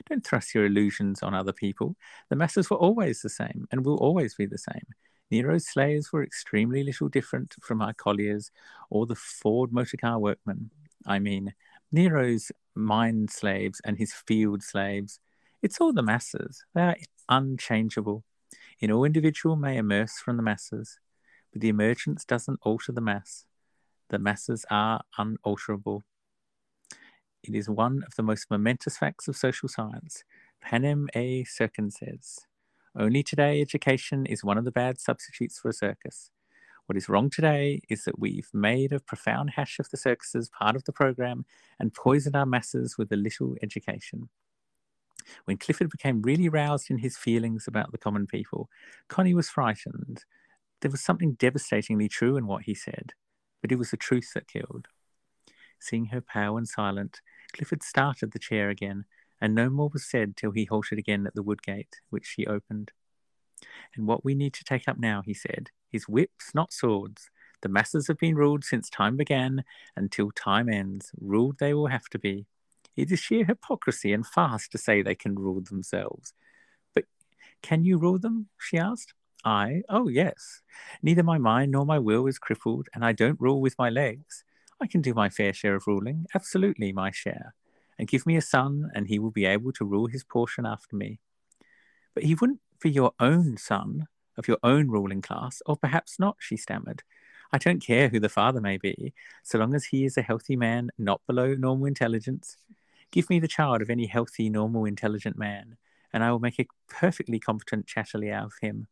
Don't 0.08 0.26
thrust 0.26 0.56
your 0.56 0.66
illusions 0.66 1.22
on 1.22 1.34
other 1.34 1.52
people. 1.52 1.98
The 2.30 2.38
masses 2.38 2.70
were 2.70 2.78
always 2.78 3.22
the 3.22 3.28
same 3.30 3.68
and 3.74 3.84
will 3.84 3.98
always 3.98 4.36
be 4.36 4.46
the 4.46 4.58
same. 4.58 4.88
Nero's 5.30 5.68
slaves 5.68 6.14
were 6.14 6.24
extremely 6.24 6.82
little 6.82 7.10
different 7.10 7.56
from 7.62 7.82
our 7.82 7.94
colliers 7.94 8.52
or 8.90 9.06
the 9.06 9.16
Ford 9.16 9.74
motor 9.74 9.98
car 9.98 10.18
workmen. 10.18 10.72
I 11.06 11.20
mean, 11.20 11.54
Nero's 11.92 12.52
mine 12.76 13.28
slaves 13.28 13.82
and 13.84 13.98
his 13.98 14.14
field 14.14 14.64
slaves. 14.64 15.20
It's 15.62 15.82
all 15.82 15.94
the 15.94 16.04
masses. 16.04 16.64
They 16.74 16.82
are 16.82 16.96
unchangeable. 17.28 18.24
In 18.80 18.92
all 18.92 19.04
individual 19.04 19.56
may 19.56 19.78
emerge 19.78 20.12
from 20.12 20.38
the 20.38 20.44
masses, 20.44 21.00
but 21.52 21.62
the 21.62 21.70
emergence 21.70 22.24
doesn't 22.24 22.60
alter 22.64 22.92
the 22.92 23.02
mass. 23.02 23.46
The 24.10 24.20
masses 24.20 24.66
are 24.72 25.02
unalterable. 25.18 26.04
It 27.44 27.56
is 27.56 27.70
one 27.70 28.04
of 28.06 28.16
the 28.16 28.24
most 28.24 28.50
momentous 28.50 28.98
facts 28.98 29.28
of 29.28 29.36
social 29.36 29.70
science. 29.70 30.24
Panem 30.62 31.08
et 31.14 31.48
circenses. 31.48 32.40
Only 32.98 33.24
today, 33.24 33.62
education 33.62 34.26
is 34.26 34.44
one 34.44 34.58
of 34.58 34.66
the 34.66 34.72
bad 34.72 35.00
substitutes 35.00 35.60
for 35.60 35.70
a 35.70 35.74
circus. 35.74 36.32
What 36.90 36.98
is 36.98 37.08
wrong 37.08 37.30
today 37.30 37.82
is 37.88 38.06
that 38.06 38.18
we've 38.18 38.50
made 38.52 38.92
a 38.92 39.00
profound 39.00 39.52
hash 39.52 39.78
of 39.78 39.92
the 39.92 39.96
circuses 39.96 40.50
part 40.50 40.76
of 40.76 40.86
the 40.86 40.92
program 40.92 41.46
and 41.80 41.94
poisoned 41.94 42.36
our 42.36 42.48
masses 42.48 42.98
with 42.98 43.12
a 43.12 43.16
little 43.16 43.56
education. 43.62 44.30
When 45.46 45.58
Clifford 45.58 45.92
became 45.92 46.24
really 46.24 46.50
roused 46.50 46.90
in 46.90 46.98
his 46.98 47.16
feelings 47.16 47.68
about 47.68 47.92
the 47.92 48.00
common 48.00 48.26
people, 48.26 48.72
Connie 49.08 49.36
was 49.36 49.52
frightened. 49.52 50.26
There 50.82 50.90
was 50.90 51.00
something 51.00 51.34
devastatingly 51.34 52.10
true 52.10 52.38
in 52.38 52.48
what 52.48 52.64
he 52.64 52.74
said, 52.74 53.14
but 53.62 53.72
it 53.72 53.78
was 53.78 53.92
the 53.92 53.96
truth 53.96 54.32
that 54.34 54.48
killed. 54.48 54.88
Seeing 55.80 56.06
her 56.06 56.22
pale 56.22 56.58
and 56.58 56.68
silent, 56.68 57.22
Clifford 57.54 57.84
started 57.84 58.32
the 58.32 58.40
chair 58.40 58.72
again 58.72 59.06
and 59.40 59.54
no 59.54 59.70
more 59.70 59.92
was 59.94 60.10
said 60.10 60.36
till 60.36 60.54
he 60.54 60.66
halted 60.66 60.98
again 60.98 61.28
at 61.28 61.36
the 61.36 61.44
wood 61.44 61.62
gate, 61.62 61.98
which 62.10 62.26
she 62.26 62.48
opened. 62.48 62.94
And 63.96 64.08
what 64.08 64.26
we 64.26 64.34
need 64.34 64.56
to 64.56 64.64
take 64.64 64.88
up 64.88 64.98
now, 64.98 65.22
he 65.24 65.36
said, 65.36 65.70
is 65.92 66.08
whips, 66.08 66.54
not 66.54 66.74
swords. 66.74 67.30
The 67.62 67.70
masses 67.70 68.08
have 68.08 68.18
been 68.18 68.36
ruled 68.36 68.64
since 68.64 68.90
time 68.90 69.18
began, 69.18 69.64
until 69.96 70.32
time 70.32 70.70
ends. 70.70 71.12
Ruled 71.20 71.58
they 71.60 71.74
will 71.74 71.88
have 71.88 72.08
to 72.10 72.20
be. 72.20 72.46
It 72.96 73.12
is 73.12 73.20
sheer 73.20 73.46
hypocrisy 73.46 74.14
and 74.14 74.26
farce 74.26 74.68
to 74.70 74.78
say 74.78 75.02
they 75.02 75.16
can 75.16 75.36
rule 75.36 75.62
themselves. 75.62 76.34
But 76.94 77.06
can 77.62 77.84
you 77.84 77.98
rule 77.98 78.20
them? 78.20 78.48
she 78.58 78.78
asked. 78.78 79.14
I? 79.46 79.84
Oh, 79.90 80.08
yes. 80.08 80.62
Neither 81.02 81.24
my 81.24 81.38
mind 81.38 81.72
nor 81.72 81.86
my 81.86 82.00
will 82.00 82.28
is 82.28 82.40
crippled, 82.40 82.88
and 82.94 83.06
I 83.06 83.14
don't 83.14 83.40
rule 83.40 83.62
with 83.62 83.78
my 83.78 83.90
legs. 83.90 84.44
I 84.82 84.88
can 84.88 85.02
do 85.02 85.14
my 85.14 85.30
fair 85.30 85.54
share 85.54 85.76
of 85.76 85.88
ruling, 85.88 86.26
absolutely 86.34 86.92
my 86.92 87.12
share 87.12 87.54
and 88.00 88.08
give 88.08 88.26
me 88.26 88.38
a 88.38 88.42
son, 88.42 88.90
and 88.96 89.08
he 89.08 89.20
will 89.20 89.30
be 89.30 89.46
able 89.46 89.74
to 89.74 89.86
rule 89.86 90.08
his 90.08 90.24
portion 90.24 90.66
after 90.66 90.96
me. 90.96 91.20
But 92.16 92.24
he 92.24 92.34
wouldn't 92.34 92.62
be 92.82 92.90
your 92.90 93.12
own 93.20 93.58
son 93.58 94.08
of 94.40 94.48
your 94.48 94.58
own 94.64 94.88
ruling 94.88 95.22
class, 95.22 95.62
or 95.68 95.76
perhaps 95.76 96.18
not, 96.18 96.38
she 96.40 96.58
stammered. 96.58 97.04
I 97.52 97.58
don't 97.58 97.86
care 97.86 98.10
who 98.10 98.20
the 98.20 98.30
father 98.30 98.62
may 98.62 98.78
be, 98.78 99.14
so 99.44 99.60
long 99.60 99.76
as 99.76 99.86
he 99.86 100.06
is 100.06 100.18
a 100.18 100.24
healthy 100.24 100.56
man, 100.56 100.90
not 100.98 101.22
below 101.28 101.54
normal 101.54 101.86
intelligence. 101.86 102.58
Give 103.12 103.30
me 103.30 103.40
the 103.40 103.48
child 103.48 103.82
of 103.82 103.90
any 103.90 104.06
healthy, 104.06 104.50
normal, 104.50 104.86
intelligent 104.86 105.38
man, 105.38 105.78
and 106.14 106.24
I 106.24 106.32
will 106.32 106.40
make 106.40 106.60
a 106.60 106.68
perfectly 106.88 107.40
competent 107.40 107.86
Chatterley 107.86 108.34
of 108.34 108.54
him. 108.62 108.88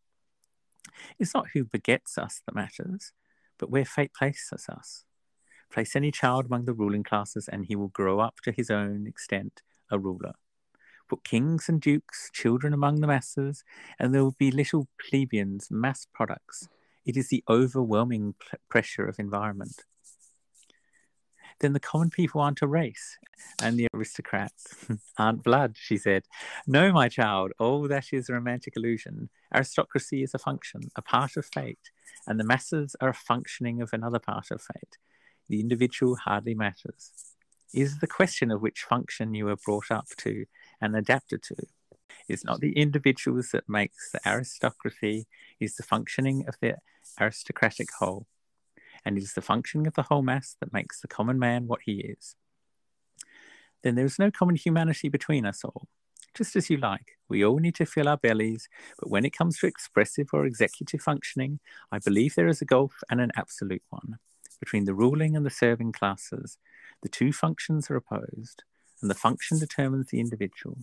It's 1.17 1.33
not 1.33 1.49
who 1.53 1.63
begets 1.63 2.17
us 2.17 2.41
that 2.45 2.55
matters, 2.55 3.13
but 3.57 3.69
where 3.69 3.85
fate 3.85 4.13
places 4.13 4.67
us. 4.69 5.05
Place 5.71 5.95
any 5.95 6.11
child 6.11 6.45
among 6.45 6.65
the 6.65 6.73
ruling 6.73 7.03
classes, 7.03 7.47
and 7.47 7.65
he 7.65 7.75
will 7.75 7.89
grow 7.89 8.19
up 8.19 8.41
to 8.43 8.51
his 8.51 8.69
own 8.69 9.07
extent 9.07 9.61
a 9.89 9.97
ruler. 9.97 10.33
Put 11.09 11.23
kings 11.23 11.69
and 11.69 11.79
dukes, 11.79 12.29
children 12.33 12.73
among 12.73 13.01
the 13.01 13.07
masses, 13.07 13.63
and 13.99 14.13
there 14.13 14.23
will 14.23 14.35
be 14.37 14.51
little 14.51 14.87
plebeians, 14.99 15.69
mass 15.71 16.05
products. 16.13 16.67
It 17.05 17.15
is 17.15 17.29
the 17.29 17.43
overwhelming 17.49 18.35
p- 18.39 18.57
pressure 18.69 19.05
of 19.05 19.17
environment. 19.17 19.85
Then 21.59 21.73
the 21.73 21.79
common 21.79 22.09
people 22.09 22.41
aren't 22.41 22.61
a 22.61 22.67
race, 22.67 23.17
and 23.61 23.79
the 23.79 23.87
aristocrats 23.93 24.85
aren't 25.17 25.43
blood, 25.43 25.75
she 25.75 25.97
said. 25.97 26.23
No, 26.67 26.91
my 26.91 27.09
child, 27.09 27.51
all 27.57 27.87
that 27.87 28.13
is 28.13 28.29
a 28.29 28.33
romantic 28.33 28.73
illusion. 28.75 29.29
Aristocracy 29.53 30.21
is 30.21 30.33
a 30.33 30.39
function, 30.39 30.81
a 30.95 31.01
part 31.01 31.35
of 31.35 31.45
fate, 31.45 31.91
and 32.27 32.39
the 32.39 32.43
masses 32.43 32.95
are 33.01 33.09
a 33.09 33.13
functioning 33.13 33.81
of 33.81 33.91
another 33.91 34.19
part 34.19 34.51
of 34.51 34.61
fate. 34.61 34.97
The 35.49 35.59
individual 35.59 36.17
hardly 36.17 36.53
matters. 36.53 37.11
Is 37.73 37.99
the 37.99 38.07
question 38.07 38.51
of 38.51 38.61
which 38.61 38.83
function 38.83 39.33
you 39.33 39.45
were 39.45 39.57
brought 39.57 39.91
up 39.91 40.07
to 40.17 40.45
and 40.81 40.95
adapted 40.95 41.43
to. 41.43 41.55
It's 42.27 42.45
not 42.45 42.59
the 42.59 42.77
individuals 42.77 43.49
that 43.51 43.69
makes 43.69 44.11
the 44.11 44.19
aristocracy, 44.27 45.27
it's 45.59 45.75
the 45.75 45.83
functioning 45.83 46.45
of 46.47 46.55
the 46.61 46.75
aristocratic 47.19 47.87
whole 47.99 48.27
and 49.07 49.17
it 49.17 49.23
is 49.23 49.33
the 49.33 49.41
functioning 49.41 49.87
of 49.87 49.93
the 49.93 50.03
whole 50.03 50.21
mass 50.21 50.57
that 50.59 50.73
makes 50.73 50.99
the 50.99 51.07
common 51.07 51.39
man 51.39 51.65
what 51.67 51.79
he 51.85 51.93
is. 51.93 52.35
Then 53.81 53.95
there 53.95 54.05
is 54.05 54.19
no 54.19 54.31
common 54.31 54.57
humanity 54.57 55.07
between 55.07 55.45
us 55.45 55.63
all. 55.63 55.87
Just 56.35 56.57
as 56.57 56.69
you 56.69 56.75
like, 56.75 57.13
we 57.29 57.43
all 57.43 57.59
need 57.59 57.75
to 57.75 57.85
fill 57.85 58.09
our 58.09 58.17
bellies, 58.17 58.67
but 58.99 59.09
when 59.09 59.23
it 59.23 59.31
comes 59.31 59.59
to 59.59 59.67
expressive 59.67 60.27
or 60.33 60.45
executive 60.45 61.01
functioning, 61.01 61.59
I 61.89 61.99
believe 61.99 62.35
there 62.35 62.49
is 62.49 62.61
a 62.61 62.65
gulf 62.65 62.95
and 63.09 63.21
an 63.21 63.31
absolute 63.35 63.83
one. 63.89 64.17
Between 64.59 64.83
the 64.83 64.93
ruling 64.93 65.37
and 65.37 65.45
the 65.45 65.49
serving 65.51 65.93
classes, 65.93 66.57
the 67.01 67.09
two 67.09 67.31
functions 67.31 67.89
are 67.89 67.95
opposed, 67.95 68.63
and 69.01 69.09
the 69.09 69.15
function 69.15 69.59
determines 69.59 70.07
the 70.07 70.19
individual. 70.19 70.79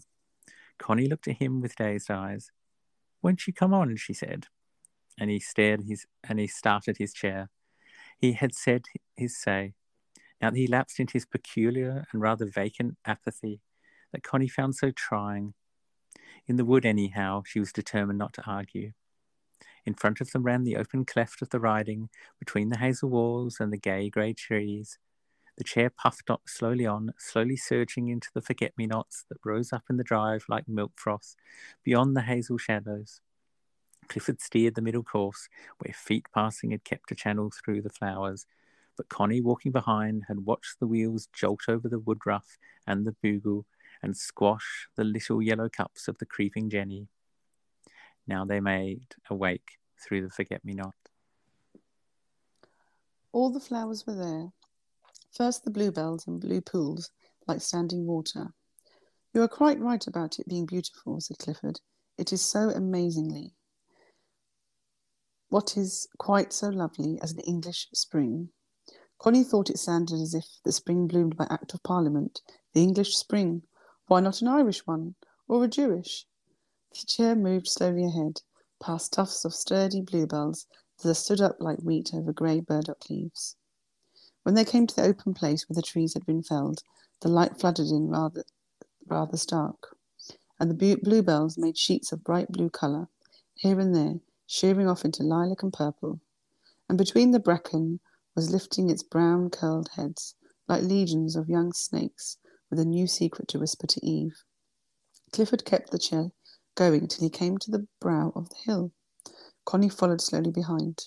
Connie 0.78 1.08
looked 1.08 1.28
at 1.28 1.38
him 1.38 1.60
with 1.60 1.76
dazed 1.76 2.10
eyes. 2.10 2.50
Won't 3.22 3.46
you 3.46 3.52
come 3.52 3.72
on? 3.72 3.96
she 3.96 4.12
said. 4.12 4.46
And 5.18 5.30
he 5.30 5.38
stared 5.38 5.82
his 5.82 6.06
and 6.28 6.38
he 6.38 6.46
started 6.46 6.96
his 6.98 7.12
chair. 7.12 7.50
He 8.18 8.32
had 8.32 8.54
said 8.54 8.86
his 9.16 9.40
say. 9.40 9.74
Now 10.40 10.50
he 10.50 10.66
lapsed 10.66 11.00
into 11.00 11.14
his 11.14 11.26
peculiar 11.26 12.06
and 12.12 12.20
rather 12.20 12.46
vacant 12.46 12.96
apathy 13.04 13.60
that 14.12 14.22
Connie 14.22 14.48
found 14.48 14.74
so 14.74 14.90
trying. 14.90 15.54
In 16.46 16.56
the 16.56 16.64
wood, 16.64 16.84
anyhow, 16.84 17.42
she 17.46 17.60
was 17.60 17.72
determined 17.72 18.18
not 18.18 18.32
to 18.34 18.44
argue. 18.46 18.92
In 19.86 19.94
front 19.94 20.20
of 20.20 20.30
them 20.30 20.42
ran 20.42 20.64
the 20.64 20.76
open 20.76 21.04
cleft 21.04 21.42
of 21.42 21.50
the 21.50 21.60
riding, 21.60 22.08
between 22.38 22.70
the 22.70 22.78
hazel 22.78 23.10
walls 23.10 23.58
and 23.60 23.72
the 23.72 23.78
gay 23.78 24.08
grey 24.08 24.32
trees. 24.32 24.98
The 25.56 25.64
chair 25.64 25.90
puffed 25.90 26.30
up 26.30 26.42
slowly 26.46 26.84
on, 26.84 27.12
slowly 27.16 27.56
surging 27.56 28.08
into 28.08 28.28
the 28.34 28.42
forget-me-nots 28.42 29.24
that 29.28 29.38
rose 29.44 29.72
up 29.72 29.84
in 29.88 29.96
the 29.96 30.04
drive 30.04 30.44
like 30.48 30.68
milk 30.68 30.92
froth 30.96 31.36
beyond 31.84 32.16
the 32.16 32.22
hazel 32.22 32.58
shadows. 32.58 33.20
Clifford 34.08 34.40
steered 34.40 34.74
the 34.74 34.82
middle 34.82 35.04
course, 35.04 35.48
where 35.78 35.94
feet 35.94 36.26
passing 36.34 36.72
had 36.72 36.84
kept 36.84 37.12
a 37.12 37.14
channel 37.14 37.50
through 37.50 37.82
the 37.82 37.88
flowers, 37.88 38.46
but 38.96 39.08
Connie, 39.08 39.40
walking 39.40 39.72
behind, 39.72 40.24
had 40.28 40.44
watched 40.44 40.78
the 40.78 40.86
wheels 40.86 41.28
jolt 41.32 41.62
over 41.68 41.88
the 41.88 41.98
woodruff 41.98 42.58
and 42.86 43.04
the 43.06 43.16
bugle 43.22 43.66
and 44.02 44.16
squash 44.16 44.88
the 44.96 45.04
little 45.04 45.40
yellow 45.40 45.68
cups 45.68 46.08
of 46.08 46.18
the 46.18 46.26
creeping 46.26 46.68
Jenny. 46.68 47.08
Now 48.26 48.44
they 48.44 48.60
made 48.60 49.14
a 49.30 49.34
wake 49.34 49.78
through 49.98 50.22
the 50.22 50.30
forget 50.30 50.64
me 50.64 50.74
not. 50.74 50.94
All 53.32 53.50
the 53.50 53.60
flowers 53.60 54.06
were 54.06 54.14
there. 54.14 54.52
First 55.34 55.64
the 55.64 55.70
bluebells 55.70 56.28
and 56.28 56.40
blue 56.40 56.60
pools, 56.60 57.10
like 57.48 57.60
standing 57.60 58.06
water. 58.06 58.54
You 59.32 59.42
are 59.42 59.48
quite 59.48 59.80
right 59.80 60.06
about 60.06 60.38
it 60.38 60.46
being 60.46 60.64
beautiful, 60.64 61.20
said 61.20 61.38
Clifford. 61.38 61.80
It 62.16 62.32
is 62.32 62.40
so 62.40 62.70
amazingly 62.70 63.56
what 65.48 65.76
is 65.76 66.08
quite 66.18 66.52
so 66.52 66.68
lovely 66.68 67.20
as 67.20 67.32
an 67.32 67.40
English 67.40 67.88
spring. 67.92 68.50
Connie 69.18 69.42
thought 69.42 69.70
it 69.70 69.78
sounded 69.78 70.20
as 70.20 70.34
if 70.34 70.46
the 70.64 70.72
spring 70.72 71.08
bloomed 71.08 71.36
by 71.36 71.46
Act 71.50 71.74
of 71.74 71.82
Parliament. 71.82 72.40
The 72.72 72.82
English 72.82 73.16
spring. 73.16 73.62
Why 74.06 74.20
not 74.20 74.40
an 74.40 74.48
Irish 74.48 74.86
one? 74.86 75.16
Or 75.48 75.64
a 75.64 75.68
Jewish? 75.68 76.26
The 76.92 77.06
chair 77.06 77.34
moved 77.34 77.66
slowly 77.66 78.04
ahead, 78.04 78.42
past 78.80 79.12
tufts 79.12 79.44
of 79.44 79.54
sturdy 79.54 80.00
bluebells 80.00 80.66
that 81.02 81.14
stood 81.16 81.40
up 81.40 81.56
like 81.60 81.78
wheat 81.78 82.12
over 82.14 82.32
grey 82.32 82.60
burdock 82.60 83.10
leaves. 83.10 83.56
When 84.44 84.54
they 84.54 84.64
came 84.66 84.86
to 84.86 84.94
the 84.94 85.04
open 85.04 85.32
place 85.32 85.66
where 85.66 85.74
the 85.74 85.80
trees 85.80 86.12
had 86.12 86.26
been 86.26 86.42
felled, 86.42 86.82
the 87.22 87.30
light 87.30 87.58
flooded 87.58 87.88
in 87.88 88.10
rather, 88.10 88.44
rather 89.06 89.38
stark, 89.38 89.96
and 90.60 90.70
the 90.70 90.96
bluebells 91.02 91.56
made 91.56 91.78
sheets 91.78 92.12
of 92.12 92.22
bright 92.22 92.52
blue 92.52 92.68
colour, 92.68 93.08
here 93.54 93.80
and 93.80 93.94
there, 93.94 94.20
sheering 94.46 94.86
off 94.86 95.02
into 95.02 95.22
lilac 95.22 95.62
and 95.62 95.72
purple, 95.72 96.20
and 96.90 96.98
between 96.98 97.30
the 97.30 97.40
bracken 97.40 98.00
was 98.34 98.50
lifting 98.50 98.90
its 98.90 99.02
brown 99.02 99.48
curled 99.48 99.88
heads, 99.94 100.34
like 100.68 100.82
legions 100.82 101.36
of 101.36 101.48
young 101.48 101.72
snakes, 101.72 102.36
with 102.68 102.78
a 102.78 102.84
new 102.84 103.06
secret 103.06 103.48
to 103.48 103.58
whisper 103.58 103.86
to 103.86 104.06
Eve. 104.06 104.44
Clifford 105.32 105.64
kept 105.64 105.90
the 105.90 105.98
chair 105.98 106.32
going 106.74 107.08
till 107.08 107.24
he 107.24 107.30
came 107.30 107.56
to 107.56 107.70
the 107.70 107.86
brow 107.98 108.30
of 108.36 108.50
the 108.50 108.56
hill. 108.66 108.92
Connie 109.64 109.88
followed 109.88 110.20
slowly 110.20 110.50
behind. 110.50 111.06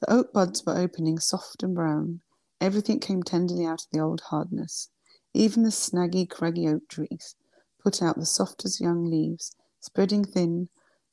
The 0.00 0.12
oak 0.12 0.32
buds 0.32 0.66
were 0.66 0.76
opening 0.76 1.20
soft 1.20 1.62
and 1.62 1.76
brown. 1.76 2.22
Everything 2.60 3.00
came 3.00 3.22
tenderly 3.22 3.64
out 3.64 3.82
of 3.82 3.88
the 3.90 4.00
old 4.00 4.20
hardness. 4.20 4.90
Even 5.32 5.62
the 5.62 5.70
snaggy, 5.70 6.28
craggy 6.28 6.68
oak 6.68 6.88
trees 6.88 7.34
put 7.82 8.02
out 8.02 8.18
the 8.18 8.26
softest 8.26 8.80
young 8.80 9.04
leaves, 9.04 9.56
spreading 9.80 10.24
thin, 10.24 10.68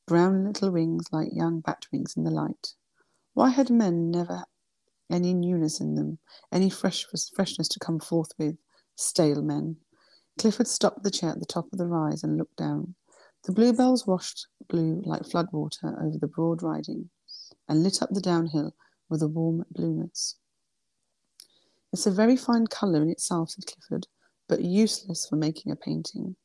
brown 0.06 0.44
little 0.44 0.70
wings 0.70 1.06
like 1.10 1.28
young 1.32 1.60
bat 1.60 1.86
wings 1.90 2.14
in 2.16 2.24
the 2.24 2.30
light. 2.30 2.74
Why 3.32 3.50
had 3.50 3.70
men 3.70 4.10
never 4.10 4.44
any 5.10 5.32
newness 5.32 5.80
in 5.80 5.94
them, 5.94 6.18
any 6.52 6.68
fresh 6.68 7.06
freshness 7.34 7.68
to 7.68 7.78
come 7.78 7.98
forth 7.98 8.32
with? 8.38 8.58
Stale 8.96 9.42
men. 9.42 9.76
Clifford 10.38 10.68
stopped 10.68 11.02
the 11.02 11.10
chair 11.10 11.30
at 11.30 11.40
the 11.40 11.46
top 11.46 11.72
of 11.72 11.78
the 11.78 11.86
rise 11.86 12.22
and 12.22 12.36
looked 12.36 12.56
down. 12.56 12.94
The 13.44 13.52
bluebells 13.52 14.06
washed 14.06 14.48
blue 14.68 15.00
like 15.06 15.22
floodwater 15.22 15.98
over 16.04 16.18
the 16.18 16.26
broad 16.26 16.62
riding 16.62 17.08
and 17.68 17.82
lit 17.82 18.02
up 18.02 18.10
the 18.10 18.20
downhill 18.20 18.74
with 19.08 19.22
a 19.22 19.28
warm 19.28 19.64
blueness. 19.70 20.36
It's 21.92 22.06
a 22.06 22.10
very 22.10 22.36
fine 22.36 22.66
colour 22.66 23.02
in 23.02 23.10
itself, 23.10 23.50
said 23.50 23.66
Clifford, 23.66 24.06
but 24.48 24.62
useless 24.62 25.26
for 25.26 25.36
making 25.36 25.72
a 25.72 25.76
painting. 25.76 26.36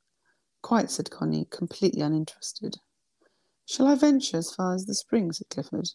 Quite, 0.61 0.89
said 0.89 1.11
Connie, 1.11 1.47
completely 1.51 2.01
uninterested. 2.01 2.77
Shall 3.65 3.87
I 3.87 3.95
venture 3.95 4.37
as 4.37 4.53
far 4.53 4.73
as 4.73 4.85
the 4.85 4.95
spring? 4.95 5.31
said 5.31 5.49
Clifford. 5.49 5.89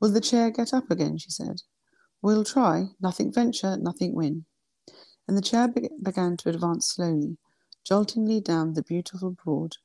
Will 0.00 0.10
the 0.10 0.20
chair 0.20 0.50
get 0.50 0.74
up 0.74 0.90
again? 0.90 1.16
she 1.16 1.30
said. 1.30 1.62
We'll 2.20 2.44
try. 2.44 2.88
Nothing 3.00 3.32
venture, 3.32 3.76
nothing 3.76 4.14
win. 4.14 4.44
And 5.26 5.36
the 5.36 5.42
chair 5.42 5.68
be- 5.68 5.90
began 6.02 6.36
to 6.38 6.50
advance 6.50 6.92
slowly, 6.92 7.38
joltingly 7.84 8.40
down 8.40 8.74
the 8.74 8.82
beautiful 8.82 9.30
broad 9.30 9.76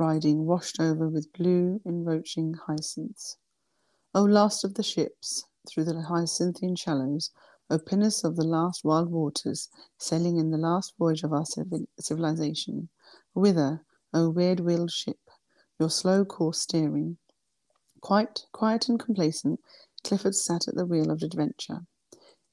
riding 0.00 0.46
washed 0.46 0.80
over 0.80 1.08
with 1.08 1.32
blue 1.34 1.80
enroaching 1.84 2.54
hyacinths. 2.66 3.36
O 4.14 4.24
last 4.24 4.64
of 4.64 4.74
the 4.74 4.82
ships, 4.82 5.44
through 5.68 5.84
the 5.84 6.00
hyacinthian 6.00 6.74
shallows, 6.74 7.30
O 7.72 7.78
pinnace 7.78 8.24
of 8.24 8.34
the 8.34 8.44
last 8.44 8.84
wild 8.84 9.10
waters, 9.10 9.68
sailing 9.96 10.38
in 10.38 10.50
the 10.50 10.58
last 10.58 10.92
voyage 10.98 11.22
of 11.22 11.32
our 11.32 11.44
civilization, 12.00 12.88
whither, 13.32 13.84
O 14.12 14.28
weird-wheeled 14.28 14.90
ship, 14.90 15.20
your 15.78 15.88
slow 15.88 16.24
course 16.24 16.60
steering. 16.60 17.16
Quite 18.00 18.46
quiet 18.52 18.88
and 18.88 18.98
complacent, 18.98 19.60
Clifford 20.02 20.34
sat 20.34 20.66
at 20.66 20.74
the 20.74 20.84
wheel 20.84 21.12
of 21.12 21.22
adventure, 21.22 21.86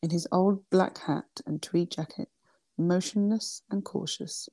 in 0.03 0.11
his 0.11 0.27
old 0.31 0.69
black 0.69 0.99
hat 0.99 1.41
and 1.47 1.63
tweed 1.63 1.89
jacket, 1.89 2.29
motionless 2.77 3.63
and 3.71 3.83
cautious. 3.83 4.49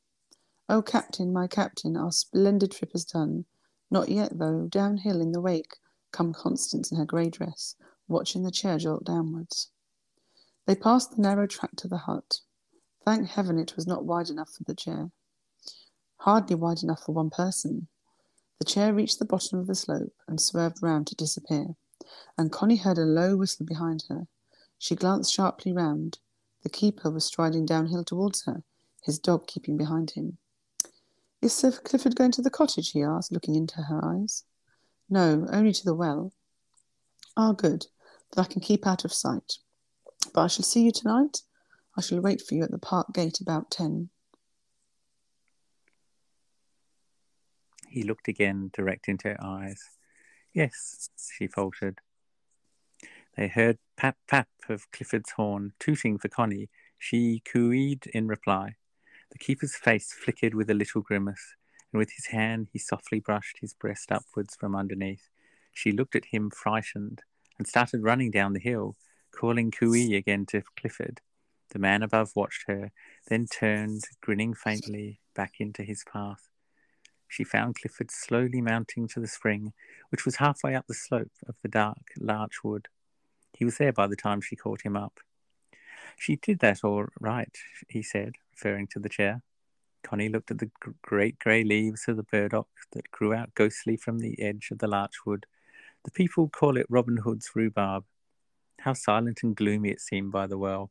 Oh, 0.67 0.81
Captain, 0.81 1.31
my 1.31 1.47
Captain, 1.47 1.95
our 1.95 2.11
splendid 2.11 2.71
trip 2.71 2.93
is 2.95 3.05
done. 3.05 3.45
Not 3.91 4.09
yet, 4.09 4.39
though. 4.39 4.67
Downhill 4.71 5.21
in 5.21 5.33
the 5.33 5.43
wake 5.43 5.77
come 6.11 6.33
Constance 6.33 6.91
in 6.91 6.97
her 6.97 7.05
grey 7.05 7.29
dress, 7.29 7.77
watching 8.09 8.45
the 8.45 8.51
chair 8.51 8.79
jolt 8.79 9.05
downwards. 9.05 9.71
They 10.67 10.75
passed 10.75 11.15
the 11.15 11.23
narrow 11.23 11.47
track 11.47 11.77
to 11.77 11.89
the 11.89 11.99
hut. 11.99 12.41
Thank 13.05 13.29
heaven 13.29 13.59
it 13.59 13.77
was 13.77 13.87
not 13.87 14.05
wide 14.05 14.31
enough 14.31 14.51
for 14.51 14.65
the 14.65 14.75
chair. 14.75 15.11
Hardly 16.19 16.57
wide 16.57 16.83
enough 16.83 17.05
for 17.05 17.13
one 17.13 17.31
person. 17.31 17.89
The 18.59 18.65
chair 18.65 18.95
reached 18.95 19.19
the 19.19 19.27
bottom 19.27 19.59
of 19.59 19.67
the 19.67 19.75
slope 19.75 20.15
and 20.27 20.41
swerved 20.41 20.83
round 20.83 21.07
to 21.09 21.15
disappear, 21.15 21.77
and 22.39 22.51
Connie 22.51 22.77
heard 22.77 22.97
a 22.97 23.03
low 23.03 23.37
whistle 23.37 23.67
behind 23.67 24.05
her. 24.09 24.27
She 24.79 24.95
glanced 24.95 25.33
sharply 25.35 25.73
round. 25.73 26.19
The 26.63 26.71
keeper 26.71 27.11
was 27.11 27.27
striding 27.27 27.67
downhill 27.67 28.05
towards 28.05 28.45
her, 28.47 28.63
his 29.03 29.19
dog 29.19 29.47
keeping 29.47 29.77
behind 29.77 30.13
him. 30.13 30.39
Is 31.43 31.53
Sir 31.53 31.73
Clifford 31.73 32.17
going 32.17 32.33
to 32.33 32.43
the 32.43 32.49
cottage? 32.49 32.93
he 32.93 33.03
asked, 33.03 33.33
looking 33.33 33.55
into 33.55 33.83
her 33.83 34.03
eyes. 34.03 34.45
No, 35.11 35.47
only 35.53 35.73
to 35.73 35.85
the 35.85 35.93
well. 35.93 36.33
Ah, 37.37 37.53
good. 37.53 37.87
Then 38.33 38.45
I 38.45 38.49
can 38.49 38.63
keep 38.63 38.87
out 38.87 39.05
of 39.05 39.13
sight. 39.13 39.59
But 40.33 40.43
I 40.43 40.47
shall 40.47 40.65
see 40.65 40.83
you 40.83 40.93
tonight. 40.93 41.43
I 41.97 42.01
shall 42.01 42.21
wait 42.21 42.43
for 42.43 42.55
you 42.55 42.63
at 42.63 42.71
the 42.71 42.79
park 42.79 43.13
gate 43.13 43.41
about 43.41 43.71
ten. 43.71 44.11
He 47.89 48.03
looked 48.03 48.27
again 48.27 48.71
direct 48.73 49.09
into 49.09 49.29
her 49.29 49.39
eyes. 49.41 49.81
Yes, 50.53 51.09
she 51.37 51.47
faltered. 51.47 52.01
They 53.37 53.49
heard 53.49 53.79
pap 53.97 54.17
pap 54.29 54.49
of 54.69 54.91
Clifford's 54.91 55.33
horn, 55.33 55.73
tooting 55.79 56.19
for 56.19 56.29
Connie. 56.29 56.71
She 56.99 57.43
cooed 57.45 58.07
in 58.09 58.27
reply. 58.27 58.75
The 59.31 59.39
keeper's 59.39 59.77
face 59.77 60.13
flickered 60.13 60.55
with 60.55 60.71
a 60.71 60.75
little 60.75 61.03
grimace, 61.03 61.57
and 61.93 61.99
with 61.99 62.13
his 62.13 62.27
hand 62.27 62.69
he 62.73 62.79
softly 62.79 63.21
brushed 63.21 63.59
his 63.61 63.75
breast 63.75 64.11
upwards 64.11 64.57
from 64.57 64.75
underneath. 64.75 65.29
She 65.73 65.93
looked 65.93 66.17
at 66.17 66.27
him 66.27 66.51
frightened, 66.51 67.23
and 67.59 67.67
started 67.67 68.03
running 68.03 68.31
down 68.31 68.53
the 68.53 68.61
hill, 68.61 68.97
calling 69.35 69.71
cooey 69.71 70.17
again 70.17 70.47
to 70.47 70.63
Clifford. 70.79 71.21
The 71.71 71.79
man 71.79 72.03
above 72.03 72.33
watched 72.35 72.65
her, 72.69 72.93
then 73.29 73.47
turned, 73.47 74.05
grinning 74.21 74.55
faintly, 74.55 75.21
back 75.35 75.55
into 75.59 75.83
his 75.83 76.05
path. 76.11 76.49
She 77.27 77.43
found 77.43 77.75
Clifford 77.75 78.11
slowly 78.11 78.61
mounting 78.61 79.09
to 79.09 79.21
the 79.21 79.27
spring, 79.27 79.73
which 80.11 80.25
was 80.25 80.37
halfway 80.37 80.75
up 80.75 80.87
the 80.87 80.95
slope 80.95 81.33
of 81.49 81.57
the 81.63 81.69
dark 81.69 81.99
larch 82.19 82.63
wood. 82.63 82.89
He 83.53 83.65
was 83.65 83.79
there 83.79 83.93
by 83.93 84.07
the 84.07 84.17
time 84.17 84.41
she 84.41 84.57
caught 84.57 84.83
him 84.83 84.97
up. 84.97 85.21
She 86.17 86.37
did 86.37 86.61
that 86.61 86.85
all 86.85 87.07
right, 87.21 87.57
he 87.89 88.03
said, 88.03 88.35
referring 88.53 88.87
to 88.89 89.01
the 89.01 89.09
chair. 89.09 89.43
Connie 90.05 90.29
looked 90.29 90.51
at 90.51 90.59
the 90.59 90.71
great 91.03 91.39
grey 91.39 91.65
leaves 91.65 92.07
of 92.07 92.17
the 92.17 92.23
burdock 92.23 92.69
that 92.93 93.11
grew 93.11 93.33
out 93.33 93.55
ghostly 93.55 93.97
from 93.97 94.19
the 94.19 94.41
edge 94.41 94.69
of 94.71 94.79
the 94.79 94.87
larch 94.87 95.27
wood. 95.27 95.47
The 96.05 96.11
people 96.11 96.49
call 96.49 96.77
it 96.77 96.87
Robin 96.89 97.17
Hood's 97.17 97.51
rhubarb. 97.55 98.05
How 98.85 98.93
silent 98.93 99.43
and 99.43 99.57
gloomy 99.57 99.89
it 99.89 100.01
seemed 100.03 100.31
by 100.31 100.47
the 100.47 100.59
well. 100.59 100.91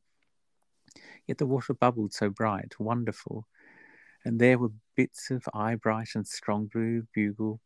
Yet 1.27 1.37
the 1.37 1.45
water 1.45 1.75
bubbled 1.75 2.11
so 2.11 2.31
bright, 2.31 2.73
wonderful, 2.79 3.45
and 4.25 4.39
there 4.41 4.57
were 4.57 4.71
bits 4.95 5.29
of 5.29 5.47
eyebright 5.53 6.09
and 6.15 6.25
strong 6.25 6.65
blue 6.65 7.05
bugle, 7.13 7.61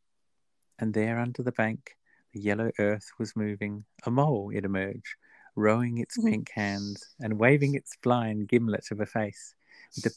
and 0.80 0.94
there 0.94 1.18
under 1.18 1.44
the 1.44 1.54
bank 1.54 1.96
the 2.34 2.42
yellow 2.42 2.72
earth 2.78 3.10
was 3.18 3.38
moving. 3.38 3.86
A 4.04 4.12
mole, 4.12 4.52
it 4.54 4.66
emerged, 4.66 5.16
rowing 5.56 6.00
its 6.00 6.18
mm-hmm. 6.18 6.30
pink 6.30 6.52
hands 6.54 7.16
and 7.22 7.40
waving 7.40 7.76
its 7.76 7.96
blind 8.04 8.50
gimlet 8.50 8.92
of 8.92 9.00
a 9.00 9.06
face, 9.06 9.56
with 9.96 10.08
a 10.08 10.16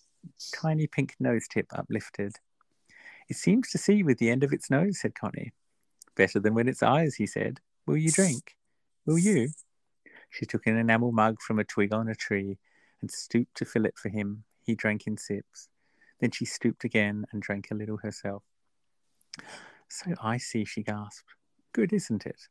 tiny 0.53 0.89
pink 0.89 1.15
nose 1.21 1.47
tip 1.47 1.67
uplifted. 1.73 2.35
It 3.29 3.37
seems 3.37 3.71
to 3.71 3.79
see 3.79 4.03
with 4.03 4.19
the 4.19 4.31
end 4.31 4.43
of 4.43 4.53
its 4.53 4.71
nose, 4.71 5.03
said 5.03 5.15
Connie. 5.15 5.53
Better 6.17 6.41
than 6.41 6.55
with 6.55 6.67
its 6.67 6.83
eyes, 6.83 7.15
he 7.15 7.29
said. 7.29 7.61
Will 7.87 7.97
you 7.97 8.11
drink? 8.11 8.57
Will 9.07 9.17
you? 9.17 9.51
She 10.31 10.47
took 10.47 10.67
an 10.67 10.77
enamel 10.77 11.13
mug 11.13 11.41
from 11.41 11.59
a 11.59 11.65
twig 11.65 11.93
on 11.93 12.09
a 12.09 12.15
tree 12.15 12.59
and 13.01 13.11
stooped 13.11 13.57
to 13.57 13.65
fill 13.65 13.85
it 13.85 13.99
for 13.99 14.09
him. 14.09 14.45
He 14.65 14.75
drank 14.75 15.07
in 15.07 15.17
sips. 15.17 15.69
Then 16.21 16.31
she 16.31 16.45
stooped 16.45 16.85
again 16.85 17.27
and 17.33 17.43
drank 17.43 17.69
a 17.71 17.75
little 17.75 17.99
herself. 17.99 18.43
So 19.89 20.15
icy, 20.23 20.65
she 20.65 20.83
gasped. 20.83 21.35
Good, 21.73 21.93
isn't 21.93 22.27
it? 22.27 22.49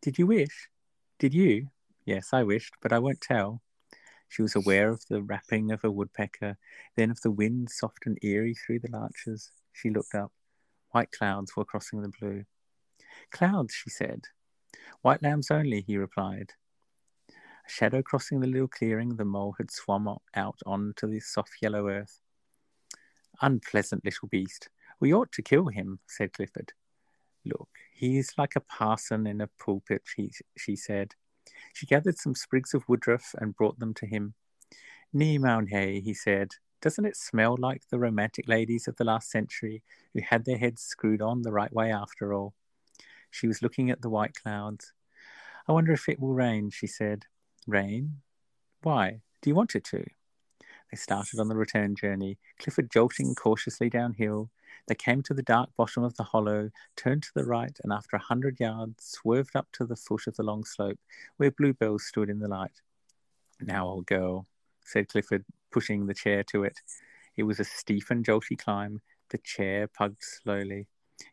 Did 0.00 0.18
you 0.18 0.26
wish? 0.26 0.68
Did 1.18 1.34
you? 1.34 1.68
Yes, 2.06 2.30
I 2.32 2.42
wished, 2.42 2.74
but 2.80 2.92
I 2.92 2.98
won't 2.98 3.20
tell. 3.20 3.60
She 4.28 4.42
was 4.42 4.54
aware 4.54 4.90
of 4.90 5.04
the 5.08 5.22
rapping 5.22 5.70
of 5.72 5.84
a 5.84 5.90
woodpecker, 5.90 6.56
then 6.96 7.10
of 7.10 7.20
the 7.22 7.30
wind 7.30 7.70
soft 7.70 8.06
and 8.06 8.18
eerie 8.22 8.54
through 8.54 8.80
the 8.80 8.90
larches. 8.90 9.50
She 9.72 9.90
looked 9.90 10.14
up. 10.14 10.32
White 10.90 11.10
clouds 11.12 11.56
were 11.56 11.64
crossing 11.64 12.02
the 12.02 12.12
blue. 12.20 12.44
Clouds, 13.30 13.74
she 13.74 13.90
said. 13.90 14.24
White 15.02 15.22
lambs 15.22 15.50
only, 15.50 15.82
he 15.82 15.96
replied. 15.96 16.52
Shadow 17.68 18.02
crossing 18.02 18.40
the 18.40 18.46
little 18.46 18.66
clearing, 18.66 19.16
the 19.16 19.24
mole 19.24 19.54
had 19.58 19.70
swum 19.70 20.08
out 20.34 20.58
onto 20.64 21.06
the 21.06 21.20
soft 21.20 21.52
yellow 21.60 21.88
earth. 21.88 22.20
Unpleasant 23.42 24.04
little 24.04 24.26
beast. 24.26 24.70
We 25.00 25.12
ought 25.12 25.30
to 25.32 25.42
kill 25.42 25.66
him, 25.66 26.00
said 26.06 26.32
Clifford. 26.32 26.72
Look, 27.44 27.68
he 27.92 28.18
is 28.18 28.32
like 28.38 28.56
a 28.56 28.60
parson 28.60 29.26
in 29.26 29.40
a 29.40 29.50
pulpit, 29.62 30.02
she, 30.04 30.30
she 30.56 30.76
said. 30.76 31.14
She 31.74 31.86
gathered 31.86 32.18
some 32.18 32.34
sprigs 32.34 32.74
of 32.74 32.88
woodruff 32.88 33.34
and 33.38 33.54
brought 33.54 33.78
them 33.78 33.94
to 33.94 34.06
him. 34.06 34.34
Nee 35.12 35.38
Hay, 35.70 36.00
he 36.00 36.14
said, 36.14 36.54
doesn't 36.80 37.04
it 37.04 37.16
smell 37.16 37.56
like 37.58 37.82
the 37.90 37.98
romantic 37.98 38.48
ladies 38.48 38.86
of 38.86 38.96
the 38.96 39.04
last 39.04 39.30
century 39.30 39.82
who 40.14 40.20
had 40.22 40.44
their 40.44 40.58
heads 40.58 40.82
screwed 40.82 41.20
on 41.20 41.42
the 41.42 41.52
right 41.52 41.72
way 41.72 41.92
after 41.92 42.32
all? 42.32 42.54
She 43.30 43.46
was 43.46 43.62
looking 43.62 43.90
at 43.90 44.00
the 44.00 44.10
white 44.10 44.34
clouds. 44.34 44.92
I 45.66 45.72
wonder 45.72 45.92
if 45.92 46.08
it 46.08 46.20
will 46.20 46.34
rain, 46.34 46.70
she 46.70 46.86
said. 46.86 47.26
Rain? 47.68 48.22
Why? 48.82 49.20
Do 49.42 49.50
you 49.50 49.54
want 49.54 49.74
it 49.74 49.84
to? 49.84 50.02
They 50.90 50.96
started 50.96 51.38
on 51.38 51.48
the 51.48 51.56
return 51.56 51.94
journey, 51.94 52.38
Clifford 52.58 52.90
jolting 52.90 53.34
cautiously 53.34 53.90
downhill. 53.90 54.48
They 54.86 54.94
came 54.94 55.22
to 55.24 55.34
the 55.34 55.42
dark 55.42 55.68
bottom 55.76 56.02
of 56.02 56.16
the 56.16 56.22
hollow, 56.22 56.70
turned 56.96 57.24
to 57.24 57.34
the 57.34 57.44
right, 57.44 57.76
and 57.84 57.92
after 57.92 58.16
a 58.16 58.20
hundred 58.22 58.58
yards 58.58 59.04
swerved 59.04 59.54
up 59.54 59.68
to 59.72 59.84
the 59.84 59.96
foot 59.96 60.26
of 60.26 60.36
the 60.36 60.42
long 60.42 60.64
slope, 60.64 60.98
where 61.36 61.50
bluebells 61.50 62.06
stood 62.06 62.30
in 62.30 62.38
the 62.38 62.48
light. 62.48 62.80
Now, 63.60 63.86
old 63.86 64.06
girl, 64.06 64.46
said 64.82 65.08
Clifford, 65.08 65.44
pushing 65.70 66.06
the 66.06 66.14
chair 66.14 66.42
to 66.44 66.64
it. 66.64 66.80
It 67.36 67.42
was 67.42 67.60
a 67.60 67.64
steep 67.64 68.04
and 68.08 68.24
jolty 68.24 68.56
climb. 68.56 69.02
The 69.28 69.38
chair 69.38 69.88
pugged 69.88 70.22
slowly, 70.22 70.86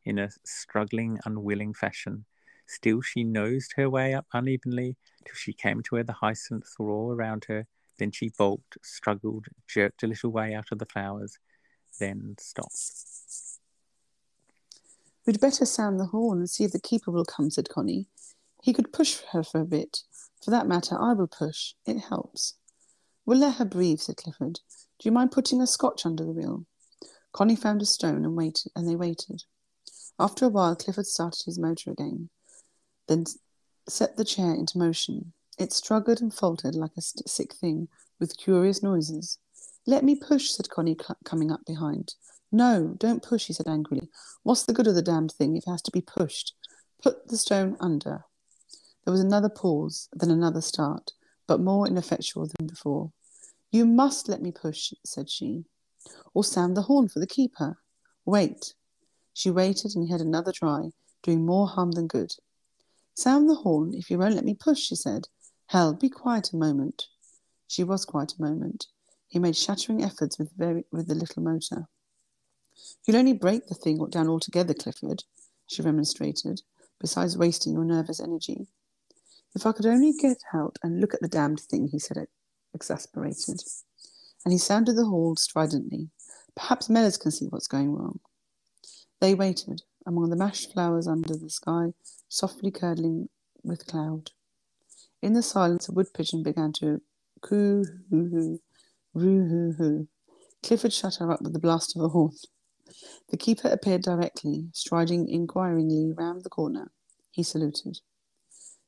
in 0.04 0.20
a 0.20 0.32
struggling, 0.44 1.18
unwilling 1.24 1.74
fashion. 1.74 2.26
Still, 2.68 3.02
she 3.02 3.24
nosed 3.24 3.74
her 3.76 3.90
way 3.90 4.14
up 4.14 4.26
unevenly 4.34 4.96
till 5.26 5.36
she 5.36 5.54
came 5.54 5.82
to 5.84 5.96
where 5.96 6.04
the 6.04 6.14
hyacinths 6.14 6.78
were 6.80 6.92
all 6.92 7.12
around 7.12 7.46
her 7.48 7.68
then 7.98 8.12
she 8.12 8.30
balked, 8.30 8.78
struggled, 8.84 9.48
jerked 9.68 10.04
a 10.04 10.08
little 10.08 10.32
way 10.32 10.54
out 10.54 10.72
of 10.72 10.80
the 10.80 10.86
flowers, 10.86 11.38
then 12.00 12.36
stopped. 12.40 12.92
We'd 15.26 15.40
better 15.40 15.66
sound 15.66 16.00
the 16.00 16.08
horn 16.08 16.40
and 16.40 16.50
see 16.50 16.66
if 16.66 16.72
the 16.72 16.80
keeper 16.80 17.12
will 17.12 17.26
come, 17.26 17.50
said 17.50 17.70
Connie. 17.70 18.08
He 18.62 18.74
could 18.74 18.94
push 18.94 19.22
her 19.32 19.44
for 19.44 19.62
a 19.62 19.66
bit. 19.66 20.04
For 20.44 20.52
that 20.52 20.68
matter, 20.68 21.00
I 21.00 21.14
will 21.14 21.28
push. 21.28 21.74
It 21.86 22.00
helps. 22.00 22.56
We'll 23.26 23.40
let 23.40 23.56
her 23.56 23.66
breathe, 23.66 24.00
said 24.00 24.18
Clifford. 24.18 24.60
Do 25.00 25.10
you 25.10 25.12
mind 25.12 25.32
putting 25.32 25.62
a 25.62 25.68
scotch 25.68 26.06
under 26.06 26.24
the 26.24 26.32
wheel? 26.32 26.66
Connie 27.34 27.56
found 27.56 27.82
a 27.82 27.86
stone 27.86 28.24
and 28.24 28.36
waited, 28.36 28.72
and 28.76 28.88
they 28.88 28.96
waited. 28.96 29.44
After 30.20 30.46
a 30.46 30.50
while, 30.50 30.76
Clifford 30.76 31.08
started 31.08 31.46
his 31.46 31.60
motor 31.60 31.92
again, 31.92 32.30
then 33.08 33.26
set 33.88 34.18
the 34.18 34.26
chair 34.26 34.54
into 34.54 34.78
motion. 34.78 35.34
It 35.58 35.72
struggled 35.72 36.22
and 36.22 36.34
faltered 36.34 36.76
like 36.76 36.98
a 36.98 37.02
sick 37.02 37.54
thing, 37.54 37.88
with 38.20 38.38
curious 38.38 38.82
noises. 38.82 39.40
Let 39.86 40.04
me 40.04 40.16
push, 40.16 40.50
said 40.50 40.70
Connie, 40.70 40.98
coming 41.24 41.52
up 41.52 41.66
behind. 41.66 42.16
No, 42.52 42.96
don't 42.98 43.24
push, 43.24 43.48
he 43.48 43.54
said 43.54 43.68
angrily. 43.68 44.10
What's 44.44 44.64
the 44.64 44.74
good 44.74 44.88
of 44.88 44.96
the 44.96 45.02
damned 45.02 45.32
thing 45.32 45.56
if 45.56 45.64
it 45.68 45.70
has 45.70 45.82
to 45.84 45.92
be 45.92 46.02
pushed? 46.02 46.54
Put 47.04 47.28
the 47.28 47.38
stone 47.38 47.78
under. 47.80 48.24
There 49.04 49.12
was 49.12 49.22
another 49.22 49.50
pause, 49.50 50.10
then 50.14 50.32
another 50.32 50.62
start, 50.62 51.12
but 51.48 51.60
more 51.60 51.88
ineffectual 51.88 52.48
than 52.58 52.68
before. 52.68 53.12
You 53.72 53.86
must 53.86 54.28
let 54.28 54.42
me 54.42 54.52
push, 54.52 54.94
said 55.04 55.30
she, 55.30 55.66
or 56.34 56.44
sound 56.44 56.76
the 56.76 56.84
horn 56.84 57.08
for 57.08 57.20
the 57.20 57.28
keeper. 57.28 57.78
Wait. 58.26 58.74
She 59.34 59.52
waited, 59.52 59.96
and 59.96 60.06
he 60.06 60.12
had 60.12 60.22
another 60.22 60.52
try, 60.52 60.92
doing 61.22 61.46
more 61.46 61.68
harm 61.68 61.92
than 61.92 62.08
good. 62.08 62.34
Sound 63.16 63.50
the 63.50 63.56
horn 63.56 63.94
if 63.94 64.12
you 64.12 64.18
won't 64.18 64.36
let 64.36 64.46
me 64.46 64.54
push, 64.54 64.80
she 64.80 64.96
said. 64.96 65.28
Hell, 65.68 65.94
be 65.94 66.10
quiet 66.10 66.52
a 66.54 66.58
moment. 66.58 67.08
She 67.68 67.84
was 67.84 68.06
quiet 68.06 68.34
a 68.38 68.42
moment. 68.42 68.88
He 69.28 69.40
made 69.40 69.56
shattering 69.56 70.04
efforts 70.04 70.38
with, 70.38 70.52
very, 70.56 70.84
with 70.92 71.08
the 71.08 71.16
little 71.16 71.42
motor. 71.42 71.88
You'll 73.06 73.18
only 73.18 73.34
break 73.34 73.68
the 73.68 73.76
thing 73.76 74.06
down 74.10 74.28
altogether, 74.28 74.74
Clifford, 74.74 75.24
she 75.68 75.82
remonstrated, 75.82 76.62
besides 77.00 77.38
wasting 77.38 77.74
your 77.74 77.86
nervous 77.86 78.20
energy. 78.20 78.68
If 79.56 79.66
I 79.66 79.72
could 79.72 79.86
only 79.86 80.12
get 80.14 80.38
out 80.54 80.78
and 80.84 81.00
look 81.00 81.14
at 81.14 81.22
the 81.22 81.30
damned 81.30 81.62
thing, 81.62 81.88
he 81.88 82.00
said, 82.00 82.28
exasperated. 82.74 83.62
And 84.44 84.52
he 84.52 84.58
sounded 84.58 84.98
the 84.98 85.06
horn 85.06 85.38
stridently. 85.38 86.10
Perhaps 86.56 86.90
Mellors 86.90 87.20
can 87.20 87.32
see 87.32 87.48
what's 87.48 87.68
going 87.68 87.94
wrong. 87.94 88.20
They 89.22 89.34
waited, 89.34 89.82
among 90.06 90.30
the 90.30 90.36
mashed 90.36 90.74
flowers 90.74 91.08
under 91.08 91.36
the 91.36 91.50
sky, 91.50 91.94
softly 92.30 92.72
curdling 92.72 93.30
with 93.64 93.88
cloud. 93.88 94.32
In 95.22 95.34
the 95.34 95.42
silence, 95.42 95.90
a 95.90 95.92
wood 95.92 96.08
pigeon 96.14 96.44
began 96.44 96.72
to 96.74 97.02
coo 97.42 97.84
hoo 98.10 98.30
hoo, 98.30 98.60
roo 99.14 99.48
hoo 99.48 99.74
hoo. 99.78 100.08
Clifford 100.64 100.94
shut 100.94 101.16
her 101.16 101.32
up 101.32 101.42
with 101.42 101.54
the 101.54 101.60
blast 101.60 101.96
of 101.96 102.04
a 102.04 102.10
horn. 102.10 102.34
The 103.30 103.38
keeper 103.38 103.68
appeared 103.68 104.04
directly, 104.04 104.70
striding 104.74 105.28
inquiringly 105.28 106.14
round 106.14 106.44
the 106.44 106.50
corner. 106.50 106.92
He 107.32 107.44
saluted. 107.44 108.00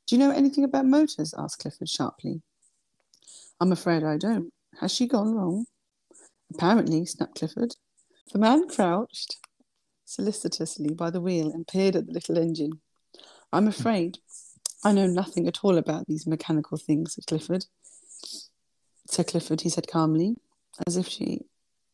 Do 0.05 0.15
you 0.15 0.19
know 0.19 0.31
anything 0.31 0.63
about 0.63 0.85
motors? 0.85 1.33
asked 1.37 1.59
Clifford 1.59 1.89
sharply. 1.89 2.41
I'm 3.59 3.71
afraid 3.71 4.03
I 4.03 4.17
don't. 4.17 4.51
Has 4.79 4.93
she 4.93 5.07
gone 5.07 5.33
wrong? 5.33 5.65
Apparently, 6.53 7.05
snapped 7.05 7.39
Clifford. 7.39 7.75
The 8.31 8.39
man 8.39 8.67
crouched 8.69 9.37
solicitously 10.07 10.93
by 10.93 11.09
the 11.09 11.21
wheel 11.21 11.51
and 11.51 11.67
peered 11.67 11.95
at 11.95 12.07
the 12.07 12.13
little 12.13 12.37
engine. 12.37 12.79
I'm 13.51 13.67
afraid 13.67 14.19
I 14.83 14.93
know 14.93 15.05
nothing 15.07 15.47
at 15.47 15.63
all 15.63 15.77
about 15.77 16.07
these 16.07 16.25
mechanical 16.25 16.77
things, 16.77 17.13
said 17.13 17.25
Clifford. 17.27 17.65
said 19.09 19.27
Clifford, 19.27 19.61
he 19.61 19.69
said 19.69 19.87
calmly, 19.87 20.37
as 20.87 20.97
if 20.97 21.07
she 21.07 21.41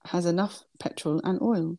has 0.05 0.25
enough 0.25 0.63
petrol 0.79 1.21
and 1.23 1.41
oil. 1.41 1.77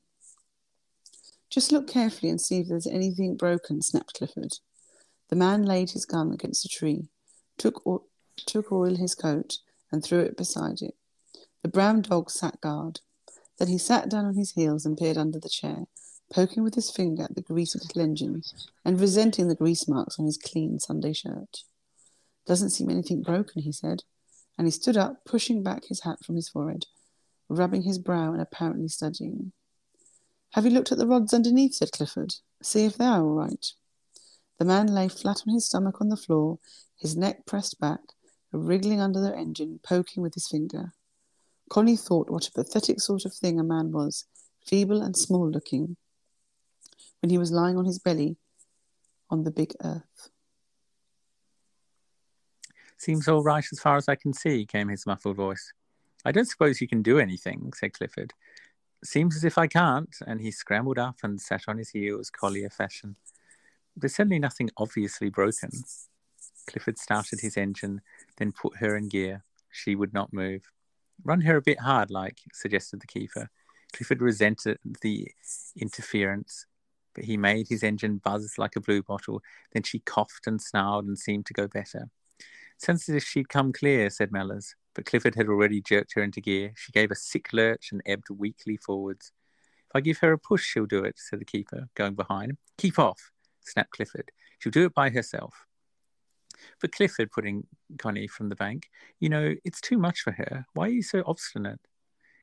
Just 1.51 1.71
look 1.71 1.87
carefully 1.87 2.31
and 2.31 2.41
see 2.41 2.59
if 2.59 2.69
there's 2.69 2.87
anything 2.87 3.37
broken, 3.37 3.81
snapped 3.81 4.15
Clifford. 4.15 4.55
The 5.29 5.37
man 5.37 5.63
laid 5.63 5.91
his 5.91 6.05
gun 6.05 6.33
against 6.33 6.65
a 6.65 6.69
tree, 6.69 7.09
took, 7.59 7.87
o- 7.87 8.07
took 8.37 8.73
oil 8.73 8.97
his 8.97 9.15
coat, 9.15 9.59
and 9.93 10.03
threw 10.03 10.21
it 10.21 10.37
beside 10.37 10.83
it. 10.83 10.95
The 11.63 11.69
brown 11.69 12.03
dog 12.03 12.31
sat 12.31 12.61
guard. 12.61 13.01
Then 13.59 13.69
he 13.69 13.79
sat 13.79 14.09
down 14.09 14.25
on 14.25 14.35
his 14.35 14.53
heels 14.53 14.85
and 14.85 14.97
peered 14.97 15.17
under 15.17 15.39
the 15.39 15.49
chair, 15.49 15.85
poking 16.35 16.65
with 16.65 16.75
his 16.75 16.91
finger 16.91 17.23
at 17.23 17.35
the 17.37 17.43
greasy 17.43 17.79
little 17.79 18.03
engine 18.03 18.43
and 18.85 19.01
resenting 19.01 19.47
the 19.47 19.55
grease 19.55 19.87
marks 19.87 20.19
on 20.19 20.27
his 20.27 20.37
clean 20.37 20.81
Sunday 20.81 21.13
shirt. 21.13 21.61
Doesn't 22.45 22.71
seem 22.71 22.91
anything 22.91 23.23
broken, 23.23 23.63
he 23.63 23.71
said, 23.71 24.03
and 24.59 24.67
he 24.67 24.73
stood 24.73 24.97
up, 24.97 25.25
pushing 25.25 25.63
back 25.63 25.85
his 25.87 26.03
hat 26.03 26.19
from 26.25 26.35
his 26.35 26.49
forehead, 26.49 26.87
rubbing 27.49 27.83
his 27.83 27.99
brow 27.99 28.33
and 28.33 28.43
apparently 28.43 28.89
studying. 28.89 29.53
Have 30.55 30.65
you 30.65 30.73
looked 30.73 30.91
at 30.91 30.99
the 30.99 31.07
rods 31.07 31.33
underneath? 31.33 31.75
said 31.75 31.93
Clifford. 31.93 32.35
See 32.63 32.85
if 32.85 32.97
they 32.97 33.05
are 33.05 33.23
all 33.23 33.35
right. 33.35 33.67
The 34.59 34.65
man 34.65 34.89
lay 34.89 35.09
flat 35.09 35.43
on 35.47 35.55
his 35.55 35.67
stomach 35.67 36.01
on 36.01 36.09
the 36.09 36.17
floor, 36.17 36.59
his 36.99 37.17
neck 37.17 37.47
pressed 37.47 37.79
back, 37.79 38.01
wriggling 38.53 39.01
under 39.01 39.21
the 39.21 39.37
engine, 39.37 39.79
poking 39.83 40.23
with 40.23 40.35
his 40.35 40.49
finger. 40.49 40.95
Connie 41.71 41.97
thought 41.97 42.31
what 42.31 42.49
a 42.49 42.53
pathetic 42.53 43.01
sort 43.01 43.25
of 43.25 43.35
thing 43.35 43.59
a 43.59 43.65
man 43.65 43.93
was, 43.93 44.27
feeble 44.65 45.03
and 45.03 45.17
small 45.17 45.49
looking, 45.49 45.97
when 47.25 47.31
he 47.31 47.39
was 47.39 47.51
lying 47.51 47.79
on 47.79 47.87
his 47.87 47.99
belly 47.99 48.37
on 49.31 49.45
the 49.45 49.51
big 49.51 49.73
earth. 49.83 50.29
Seems 52.99 53.27
all 53.27 53.43
right 53.43 53.65
as 53.73 53.81
far 53.81 53.97
as 53.97 54.11
I 54.11 54.15
can 54.15 54.35
see, 54.35 54.67
came 54.67 54.89
his 54.89 55.07
muffled 55.07 55.37
voice. 55.37 55.73
I 56.27 56.33
don't 56.33 56.45
suppose 56.45 56.83
you 56.83 56.87
can 56.87 57.01
do 57.01 57.19
anything, 57.19 57.73
said 57.75 57.95
Clifford. 57.95 58.35
Seems 59.03 59.37
as 59.37 59.43
if 59.43 59.57
I 59.57 59.69
can't, 59.69 60.15
and 60.27 60.39
he 60.39 60.51
scrambled 60.51 60.99
up 60.99 61.17
and 61.23 61.41
sat 61.41 61.63
on 61.67 61.79
his 61.79 61.89
heels, 61.89 62.29
collier 62.29 62.69
fashion. 62.69 63.17
There's 63.97 64.17
certainly 64.17 64.39
nothing 64.39 64.69
obviously 64.77 65.31
broken. 65.31 65.71
Clifford 66.67 66.99
started 66.99 67.41
his 67.41 67.57
engine, 67.57 68.03
then 68.37 68.53
put 68.53 68.77
her 68.81 68.99
in 68.99 69.09
gear. 69.09 69.45
She 69.71 69.95
would 69.95 70.13
not 70.13 70.35
move. 70.35 70.71
Run 71.25 71.41
her 71.41 71.57
a 71.57 71.63
bit 71.63 71.81
hard, 71.81 72.11
like, 72.11 72.41
suggested 72.53 73.01
the 73.01 73.07
keeper. 73.07 73.49
Clifford 73.95 74.21
resented 74.21 74.77
the 75.01 75.29
interference, 75.75 76.67
but 77.15 77.25
he 77.25 77.37
made 77.37 77.69
his 77.69 77.83
engine 77.83 78.19
buzz 78.19 78.55
like 78.59 78.77
a 78.77 78.81
blue 78.81 79.03
bottle. 79.03 79.43
Then 79.73 79.83
she 79.83 80.01
coughed 80.01 80.47
and 80.47 80.61
snarled 80.61 81.07
and 81.07 81.19
seemed 81.19 81.47
to 81.47 81.55
go 81.55 81.69
better. 81.69 82.11
Sounds 82.79 83.09
as 83.09 83.15
if 83.15 83.25
she'd 83.25 83.49
come 83.49 83.73
clear, 83.73 84.11
said 84.11 84.31
Mellors, 84.31 84.75
but 84.95 85.07
Clifford 85.07 85.37
had 85.37 85.49
already 85.49 85.81
jerked 85.81 86.15
her 86.15 86.23
into 86.23 86.41
gear. 86.41 86.73
She 86.77 86.93
gave 86.93 87.11
a 87.11 87.17
sick 87.17 87.53
lurch 87.53 87.91
and 87.93 88.03
ebbed 88.05 88.31
weakly 88.31 88.77
forwards. 88.77 89.33
If 89.89 89.97
I 89.97 90.01
give 90.01 90.19
her 90.19 90.33
a 90.33 90.39
push, 90.39 90.65
she'll 90.65 90.87
do 90.87 91.05
it, 91.05 91.15
said 91.19 91.41
the 91.41 91.45
keeper, 91.45 91.89
going 91.95 92.15
behind. 92.15 92.57
Keep 92.79 92.99
off, 92.99 93.31
snapped 93.63 93.93
Clifford. 93.93 94.31
She'll 94.59 94.73
do 94.73 94.85
it 94.85 94.95
by 94.95 95.11
herself. 95.11 95.67
But 96.81 96.93
Clifford, 96.93 97.31
putting 97.31 97.67
Connie 97.99 98.27
from 98.27 98.49
the 98.49 98.57
bank, 98.57 98.89
you 99.21 99.29
know, 99.29 99.55
it's 99.65 99.81
too 99.81 99.99
much 99.99 100.21
for 100.21 100.33
her. 100.33 100.67
Why 100.75 100.87
are 100.87 100.93
you 100.93 101.03
so 101.03 101.23
obstinate? 101.27 101.81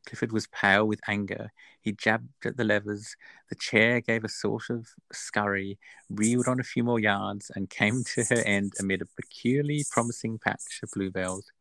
Clifford 0.05 0.31
was 0.31 0.47
pale 0.47 0.85
with 0.85 0.99
anger. 1.07 1.51
He 1.81 1.91
jabbed 1.91 2.45
at 2.45 2.57
the 2.57 2.63
levers. 2.63 3.15
The 3.49 3.55
chair 3.55 4.01
gave 4.01 4.23
a 4.23 4.29
sort 4.29 4.69
of 4.69 4.87
scurry, 5.11 5.77
reeled 6.09 6.47
on 6.47 6.59
a 6.59 6.63
few 6.63 6.83
more 6.83 6.99
yards, 6.99 7.51
and 7.55 7.69
came 7.69 8.03
to 8.15 8.23
her 8.25 8.41
end 8.45 8.73
amid 8.79 9.01
a 9.01 9.05
peculiarly 9.05 9.85
promising 9.91 10.39
patch 10.39 10.79
of 10.83 10.89
bluebells. 10.93 11.51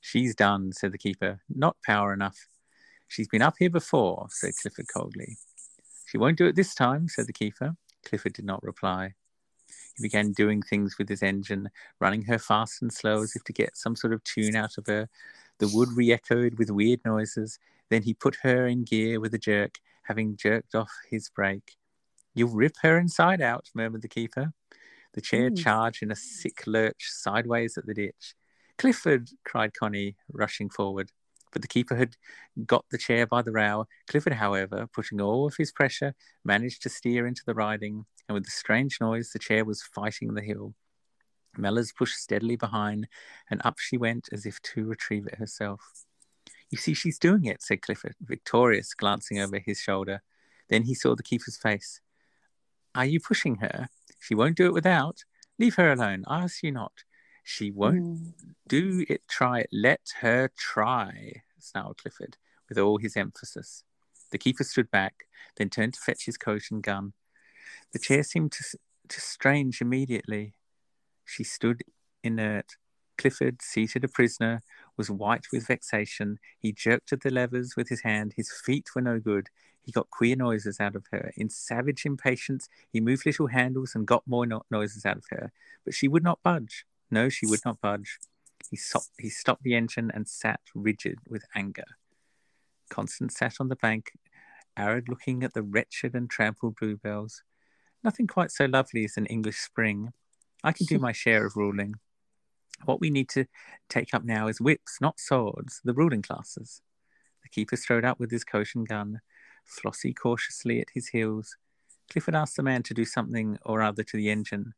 She's 0.00 0.34
done, 0.34 0.72
said 0.72 0.92
the 0.92 0.98
keeper. 0.98 1.40
Not 1.48 1.76
power 1.84 2.12
enough. 2.12 2.46
She's 3.08 3.28
been 3.28 3.42
up 3.42 3.54
here 3.58 3.70
before, 3.70 4.26
said 4.30 4.54
Clifford 4.60 4.86
coldly. 4.92 5.36
She 6.06 6.18
won't 6.18 6.38
do 6.38 6.46
it 6.46 6.56
this 6.56 6.74
time, 6.74 7.08
said 7.08 7.26
the 7.26 7.32
keeper. 7.32 7.76
Clifford 8.04 8.32
did 8.32 8.44
not 8.44 8.62
reply. 8.62 9.14
He 9.96 10.02
began 10.02 10.32
doing 10.32 10.62
things 10.62 10.96
with 10.98 11.08
his 11.08 11.22
engine, 11.22 11.70
running 12.00 12.22
her 12.22 12.38
fast 12.38 12.82
and 12.82 12.92
slow 12.92 13.22
as 13.22 13.36
if 13.36 13.44
to 13.44 13.52
get 13.52 13.76
some 13.76 13.96
sort 13.96 14.12
of 14.12 14.24
tune 14.24 14.56
out 14.56 14.78
of 14.78 14.86
her. 14.86 15.08
The 15.58 15.68
wood 15.68 15.90
re 15.94 16.12
echoed 16.12 16.58
with 16.58 16.70
weird 16.70 17.00
noises. 17.04 17.58
Then 17.90 18.02
he 18.02 18.14
put 18.14 18.36
her 18.42 18.66
in 18.66 18.84
gear 18.84 19.20
with 19.20 19.34
a 19.34 19.38
jerk, 19.38 19.78
having 20.04 20.36
jerked 20.36 20.74
off 20.74 20.90
his 21.10 21.28
brake. 21.28 21.76
You'll 22.34 22.48
rip 22.48 22.76
her 22.82 22.98
inside 22.98 23.40
out, 23.40 23.70
murmured 23.74 24.02
the 24.02 24.08
keeper. 24.08 24.52
The 25.12 25.20
chair 25.20 25.50
mm. 25.50 25.62
charged 25.62 26.02
in 26.02 26.10
a 26.10 26.16
sick 26.16 26.66
lurch 26.66 27.10
sideways 27.10 27.76
at 27.76 27.86
the 27.86 27.94
ditch. 27.94 28.34
Clifford, 28.78 29.30
cried 29.44 29.74
Connie, 29.74 30.16
rushing 30.32 30.70
forward. 30.70 31.12
But 31.52 31.60
the 31.60 31.68
keeper 31.68 31.96
had 31.96 32.16
got 32.66 32.86
the 32.90 32.98
chair 32.98 33.26
by 33.26 33.42
the 33.42 33.52
rail. 33.52 33.86
Clifford, 34.08 34.32
however, 34.34 34.88
putting 34.92 35.20
all 35.20 35.46
of 35.46 35.56
his 35.56 35.70
pressure, 35.70 36.14
managed 36.44 36.82
to 36.82 36.88
steer 36.88 37.26
into 37.26 37.42
the 37.44 37.54
riding, 37.54 38.06
and 38.26 38.34
with 38.34 38.46
a 38.46 38.50
strange 38.50 38.98
noise, 39.00 39.30
the 39.30 39.38
chair 39.38 39.64
was 39.64 39.82
fighting 39.82 40.32
the 40.32 40.40
hill. 40.40 40.74
Mellors 41.58 41.94
pushed 41.94 42.16
steadily 42.16 42.56
behind, 42.56 43.08
and 43.50 43.60
up 43.64 43.78
she 43.78 43.96
went 43.96 44.28
as 44.32 44.46
if 44.46 44.60
to 44.62 44.84
retrieve 44.84 45.26
it 45.26 45.36
herself. 45.36 45.80
You 46.70 46.78
see, 46.78 46.94
she's 46.94 47.18
doing 47.18 47.44
it, 47.44 47.62
said 47.62 47.82
Clifford, 47.82 48.14
victorious, 48.20 48.94
glancing 48.94 49.38
over 49.38 49.58
his 49.58 49.78
shoulder. 49.78 50.22
Then 50.70 50.84
he 50.84 50.94
saw 50.94 51.14
the 51.14 51.22
keeper's 51.22 51.58
face. 51.58 52.00
Are 52.94 53.04
you 53.04 53.20
pushing 53.20 53.56
her? 53.56 53.88
She 54.18 54.34
won't 54.34 54.56
do 54.56 54.66
it 54.66 54.72
without. 54.72 55.24
Leave 55.58 55.74
her 55.74 55.92
alone. 55.92 56.24
I 56.26 56.44
ask 56.44 56.62
you 56.62 56.72
not. 56.72 56.92
She 57.44 57.70
won't 57.70 58.04
mm. 58.04 58.32
do 58.68 59.04
it. 59.08 59.22
Try 59.28 59.60
it. 59.60 59.68
Let 59.72 60.00
her 60.20 60.50
try, 60.56 61.42
snarled 61.58 61.98
Clifford, 61.98 62.36
with 62.68 62.78
all 62.78 62.98
his 62.98 63.16
emphasis. 63.16 63.84
The 64.30 64.38
keeper 64.38 64.64
stood 64.64 64.90
back, 64.90 65.26
then 65.56 65.68
turned 65.68 65.94
to 65.94 66.00
fetch 66.00 66.24
his 66.24 66.38
coat 66.38 66.62
and 66.70 66.82
gun. 66.82 67.12
The 67.92 67.98
chair 67.98 68.22
seemed 68.22 68.52
to, 68.52 68.78
to 69.08 69.20
strange 69.20 69.80
immediately. 69.80 70.54
She 71.32 71.44
stood 71.44 71.82
inert. 72.22 72.76
Clifford, 73.16 73.62
seated 73.62 74.04
a 74.04 74.08
prisoner, 74.08 74.60
was 74.98 75.10
white 75.10 75.46
with 75.50 75.66
vexation. 75.66 76.38
He 76.58 76.72
jerked 76.72 77.10
at 77.10 77.22
the 77.22 77.30
levers 77.30 77.74
with 77.74 77.88
his 77.88 78.02
hand. 78.02 78.34
His 78.36 78.52
feet 78.52 78.88
were 78.94 79.00
no 79.00 79.18
good. 79.18 79.48
He 79.82 79.92
got 79.92 80.10
queer 80.10 80.36
noises 80.36 80.78
out 80.78 80.94
of 80.94 81.06
her. 81.10 81.32
In 81.36 81.48
savage 81.48 82.04
impatience, 82.04 82.68
he 82.92 83.00
moved 83.00 83.24
little 83.24 83.46
handles 83.46 83.94
and 83.94 84.06
got 84.06 84.26
more 84.26 84.44
no- 84.44 84.66
noises 84.70 85.06
out 85.06 85.16
of 85.16 85.24
her. 85.30 85.52
But 85.86 85.94
she 85.94 86.06
would 86.06 86.22
not 86.22 86.42
budge. 86.42 86.84
No, 87.10 87.30
she 87.30 87.46
would 87.46 87.64
not 87.64 87.80
budge. 87.80 88.18
He, 88.70 88.78
he 89.18 89.30
stopped 89.30 89.62
the 89.62 89.74
engine 89.74 90.10
and 90.12 90.28
sat 90.28 90.60
rigid 90.74 91.18
with 91.26 91.44
anger. 91.54 91.96
Constance 92.90 93.36
sat 93.38 93.54
on 93.58 93.68
the 93.68 93.76
bank, 93.76 94.12
arid 94.76 95.08
looking 95.08 95.42
at 95.42 95.54
the 95.54 95.62
wretched 95.62 96.14
and 96.14 96.28
trampled 96.28 96.76
bluebells. 96.76 97.42
Nothing 98.04 98.26
quite 98.26 98.50
so 98.50 98.66
lovely 98.66 99.04
as 99.04 99.16
an 99.16 99.26
English 99.26 99.58
spring. 99.58 100.12
I 100.64 100.72
can 100.72 100.86
do 100.86 100.98
my 100.98 101.12
share 101.12 101.44
of 101.46 101.56
ruling. 101.56 101.94
What 102.84 103.00
we 103.00 103.10
need 103.10 103.28
to 103.30 103.46
take 103.88 104.14
up 104.14 104.24
now 104.24 104.48
is 104.48 104.60
whips, 104.60 104.98
not 105.00 105.20
swords, 105.20 105.80
the 105.84 105.94
ruling 105.94 106.22
classes. 106.22 106.82
The 107.42 107.48
keeper 107.48 107.76
strode 107.76 108.04
out 108.04 108.18
with 108.18 108.30
his 108.30 108.44
coat 108.44 108.68
and 108.74 108.86
gun, 108.86 109.20
Flossie 109.64 110.14
cautiously 110.14 110.80
at 110.80 110.88
his 110.94 111.08
heels. 111.08 111.56
Clifford 112.10 112.34
asked 112.34 112.56
the 112.56 112.62
man 112.62 112.82
to 112.84 112.94
do 112.94 113.04
something 113.04 113.58
or 113.64 113.82
other 113.82 114.02
to 114.04 114.16
the 114.16 114.30
engine. 114.30 114.74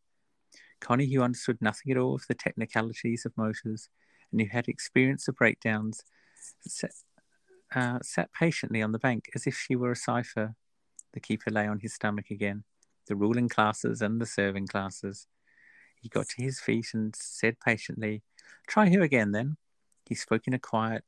Connie, 0.80 1.12
who 1.12 1.22
understood 1.22 1.58
nothing 1.60 1.92
at 1.92 1.98
all 1.98 2.14
of 2.14 2.26
the 2.28 2.34
technicalities 2.34 3.24
of 3.24 3.36
motors 3.36 3.88
and 4.30 4.40
who 4.40 4.48
had 4.48 4.68
experience 4.68 5.28
of 5.28 5.36
breakdowns, 5.36 6.02
sat, 6.66 6.92
uh, 7.74 7.98
sat 8.02 8.32
patiently 8.32 8.82
on 8.82 8.92
the 8.92 8.98
bank 8.98 9.30
as 9.34 9.46
if 9.46 9.56
she 9.56 9.76
were 9.76 9.92
a 9.92 9.96
cipher. 9.96 10.54
The 11.12 11.20
keeper 11.20 11.50
lay 11.50 11.66
on 11.66 11.80
his 11.80 11.94
stomach 11.94 12.30
again. 12.30 12.64
The 13.06 13.16
ruling 13.16 13.48
classes 13.48 14.02
and 14.02 14.20
the 14.20 14.26
serving 14.26 14.66
classes. 14.66 15.26
He 16.04 16.10
got 16.10 16.28
to 16.28 16.42
his 16.42 16.60
feet 16.60 16.88
and 16.92 17.16
said 17.16 17.58
patiently, 17.60 18.20
Try 18.66 18.90
her 18.90 19.00
again, 19.00 19.32
then. 19.32 19.56
He 20.06 20.14
spoke 20.14 20.46
in 20.46 20.52
a 20.52 20.58
quiet 20.58 21.02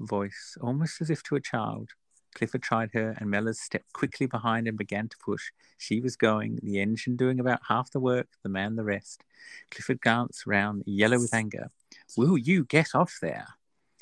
voice, 0.00 0.58
almost 0.60 1.00
as 1.00 1.08
if 1.08 1.22
to 1.22 1.36
a 1.36 1.40
child. 1.40 1.90
Clifford 2.34 2.64
tried 2.64 2.90
her, 2.94 3.14
and 3.16 3.30
Mellors 3.30 3.58
stepped 3.58 3.92
quickly 3.92 4.26
behind 4.26 4.66
and 4.66 4.76
began 4.76 5.08
to 5.08 5.16
push. 5.24 5.52
She 5.78 6.00
was 6.00 6.16
going, 6.16 6.58
the 6.64 6.80
engine 6.80 7.14
doing 7.14 7.38
about 7.38 7.60
half 7.68 7.92
the 7.92 8.00
work, 8.00 8.26
the 8.42 8.48
man 8.48 8.74
the 8.74 8.82
rest. 8.82 9.22
Clifford 9.70 10.00
glanced 10.00 10.48
round, 10.48 10.82
yellow 10.84 11.20
with 11.20 11.32
anger. 11.32 11.70
Will 12.16 12.36
you 12.36 12.64
get 12.64 12.92
off 12.92 13.18
there? 13.22 13.46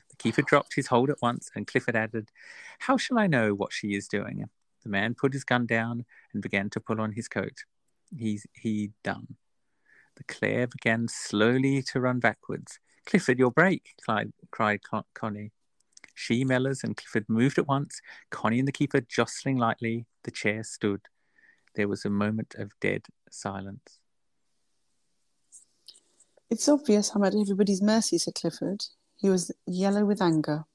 The 0.08 0.16
keeper 0.16 0.40
dropped 0.40 0.76
his 0.76 0.86
hold 0.86 1.10
at 1.10 1.20
once, 1.20 1.50
and 1.54 1.66
Clifford 1.66 1.94
added, 1.94 2.30
How 2.78 2.96
shall 2.96 3.18
I 3.18 3.26
know 3.26 3.52
what 3.52 3.74
she 3.74 3.94
is 3.94 4.08
doing? 4.08 4.48
The 4.82 4.88
man 4.88 5.14
put 5.14 5.34
his 5.34 5.44
gun 5.44 5.66
down 5.66 6.06
and 6.32 6.42
began 6.42 6.70
to 6.70 6.80
pull 6.80 7.02
on 7.02 7.12
his 7.12 7.28
coat. 7.28 7.64
He's 8.16 8.46
he 8.54 8.92
done. 9.02 9.36
The 10.16 10.24
Claire 10.24 10.66
began 10.66 11.08
slowly 11.08 11.82
to 11.82 12.00
run 12.00 12.20
backwards. 12.20 12.78
Clifford, 13.06 13.38
your 13.38 13.50
brake! 13.50 13.94
cried, 14.02 14.32
cried 14.50 14.82
Con- 14.82 15.04
Connie. 15.14 15.52
She, 16.14 16.44
Mellors, 16.44 16.84
and 16.84 16.96
Clifford 16.96 17.28
moved 17.28 17.58
at 17.58 17.66
once, 17.66 18.00
Connie 18.30 18.60
and 18.60 18.68
the 18.68 18.72
keeper 18.72 19.00
jostling 19.00 19.56
lightly. 19.56 20.06
The 20.22 20.30
chair 20.30 20.62
stood. 20.62 21.02
There 21.74 21.88
was 21.88 22.04
a 22.04 22.10
moment 22.10 22.54
of 22.56 22.70
dead 22.80 23.06
silence. 23.30 23.98
It's 26.50 26.68
obvious 26.68 27.10
I'm 27.14 27.24
at 27.24 27.34
everybody's 27.34 27.82
mercy, 27.82 28.16
said 28.18 28.36
Clifford. 28.36 28.84
He 29.16 29.28
was 29.28 29.50
yellow 29.66 30.04
with 30.04 30.22
anger. 30.22 30.66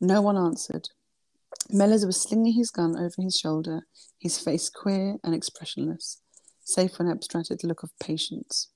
No 0.00 0.22
one 0.22 0.36
answered. 0.36 0.88
Mellors 1.70 2.06
was 2.06 2.20
slinging 2.20 2.54
his 2.54 2.70
gun 2.70 2.96
over 2.96 3.20
his 3.20 3.36
shoulder, 3.36 3.86
his 4.18 4.38
face 4.38 4.70
queer 4.70 5.16
and 5.22 5.34
expressionless, 5.34 6.20
save 6.64 6.92
for 6.92 7.04
an 7.04 7.10
abstracted 7.10 7.62
look 7.62 7.82
of 7.82 7.90
patience. 8.00 8.70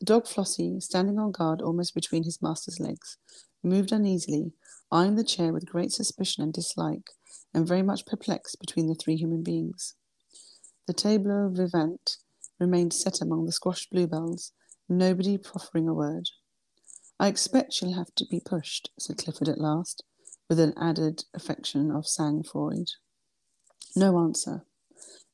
The 0.00 0.06
dog 0.06 0.26
Flossie, 0.26 0.80
standing 0.80 1.18
on 1.18 1.32
guard 1.32 1.62
almost 1.62 1.94
between 1.94 2.24
his 2.24 2.42
master's 2.42 2.80
legs, 2.80 3.16
moved 3.62 3.92
uneasily, 3.92 4.52
eyeing 4.90 5.16
the 5.16 5.24
chair 5.24 5.52
with 5.52 5.66
great 5.66 5.92
suspicion 5.92 6.42
and 6.42 6.52
dislike, 6.52 7.10
and 7.54 7.66
very 7.66 7.82
much 7.82 8.06
perplexed 8.06 8.60
between 8.60 8.86
the 8.86 8.94
three 8.94 9.16
human 9.16 9.42
beings. 9.42 9.94
The 10.86 10.92
tableau 10.92 11.48
vivant 11.52 12.18
remained 12.58 12.92
set 12.92 13.20
among 13.20 13.46
the 13.46 13.52
squashed 13.52 13.90
bluebells, 13.90 14.52
nobody 14.88 15.38
proffering 15.38 15.88
a 15.88 15.94
word. 15.94 16.28
I 17.20 17.28
expect 17.28 17.72
she'll 17.72 17.94
have 17.94 18.14
to 18.16 18.26
be 18.28 18.40
pushed, 18.40 18.90
said 18.98 19.18
Clifford 19.18 19.48
at 19.48 19.60
last, 19.60 20.02
with 20.48 20.58
an 20.58 20.74
added 20.76 21.24
affection 21.34 21.90
of 21.90 22.06
sang-froid. 22.06 22.88
No 23.94 24.18
answer. 24.18 24.64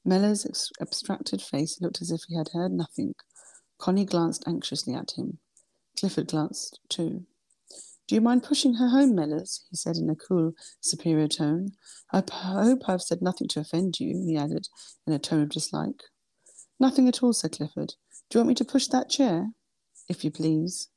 Mellors' 0.06 0.70
abstracted 0.80 1.42
face 1.42 1.80
looked 1.80 2.00
as 2.00 2.10
if 2.10 2.22
he 2.28 2.36
had 2.36 2.50
heard 2.52 2.72
nothing. 2.72 3.14
Connie 3.78 4.04
glanced 4.04 4.44
anxiously 4.46 4.94
at 4.94 5.12
him. 5.12 5.38
Clifford 5.98 6.28
glanced 6.28 6.80
too. 6.88 7.26
Do 8.06 8.14
you 8.14 8.20
mind 8.22 8.42
pushing 8.42 8.74
her 8.74 8.88
home, 8.88 9.12
Mellors? 9.12 9.60
he 9.70 9.76
said 9.76 9.96
in 9.96 10.08
a 10.08 10.16
cool, 10.16 10.54
superior 10.80 11.28
tone. 11.28 11.72
I 12.10 12.22
p- 12.22 12.32
hope 12.32 12.88
I've 12.88 13.02
said 13.02 13.20
nothing 13.20 13.48
to 13.48 13.60
offend 13.60 14.00
you, 14.00 14.24
he 14.24 14.36
added 14.36 14.68
in 15.06 15.12
a 15.12 15.18
tone 15.18 15.42
of 15.42 15.50
dislike. 15.50 16.02
Nothing 16.80 17.06
at 17.06 17.22
all, 17.22 17.34
said 17.34 17.52
Clifford. 17.52 17.94
Do 18.30 18.38
you 18.38 18.40
want 18.40 18.48
me 18.48 18.54
to 18.54 18.64
push 18.64 18.86
that 18.86 19.10
chair? 19.10 19.50
If 20.08 20.24
you 20.24 20.30
please. 20.30 20.88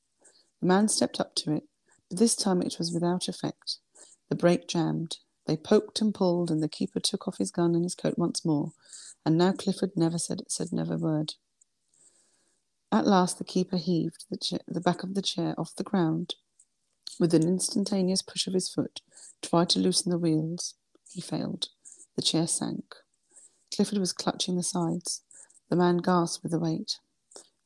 The 0.62 0.68
man 0.68 0.88
stepped 0.88 1.20
up 1.20 1.36
to 1.36 1.54
it, 1.54 1.64
but 2.10 2.20
this 2.20 2.36
time 2.36 2.62
it 2.62 2.78
was 2.78 2.94
without 2.94 3.28
effect. 3.28 3.80
The 4.30 4.36
brake 4.36 4.68
jammed. 4.68 5.18
They 5.48 5.58
poked 5.58 6.02
and 6.02 6.14
pulled, 6.14 6.52
and 6.52 6.62
the 6.62 6.70
keeper 6.70 7.00
took 7.00 7.28
off 7.28 7.38
his 7.38 7.52
gun 7.52 7.76
and 7.76 7.84
his 7.84 7.96
coat 7.96 8.18
once 8.18 8.46
more, 8.46 8.74
and 9.26 9.38
now 9.38 9.52
Clifford 9.54 9.92
never 9.96 10.18
said 10.18 10.44
said 10.48 10.72
never 10.72 10.98
word. 10.98 11.36
At 12.92 13.08
last 13.08 13.38
the 13.38 13.44
keeper 13.46 13.78
heaved 13.78 14.26
the, 14.30 14.60
the 14.68 14.82
back 14.82 15.04
of 15.04 15.16
the 15.16 15.22
chair 15.22 15.56
off 15.58 15.76
the 15.76 15.84
ground. 15.84 16.36
With 17.20 17.34
an 17.34 17.44
instantaneous 17.48 18.22
push 18.22 18.48
of 18.48 18.54
his 18.54 18.70
foot, 18.70 19.02
tried 19.42 19.70
to 19.70 19.80
loosen 19.80 20.12
the 20.12 20.18
wheels. 20.18 20.76
He 21.12 21.22
failed. 21.22 21.70
The 22.16 22.22
chair 22.22 22.48
sank. 22.48 22.96
Clifford 23.74 24.00
was 24.00 24.14
clutching 24.14 24.58
the 24.58 24.64
sides. 24.64 25.24
The 25.70 25.76
man 25.78 25.98
gasped 25.98 26.44
with 26.44 26.52
the 26.52 26.60
weight. 26.60 26.98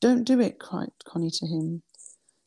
Don't 0.01 0.23
do 0.23 0.39
it, 0.39 0.59
cried 0.59 0.91
Connie 1.05 1.31
to 1.31 1.47
him. 1.47 1.83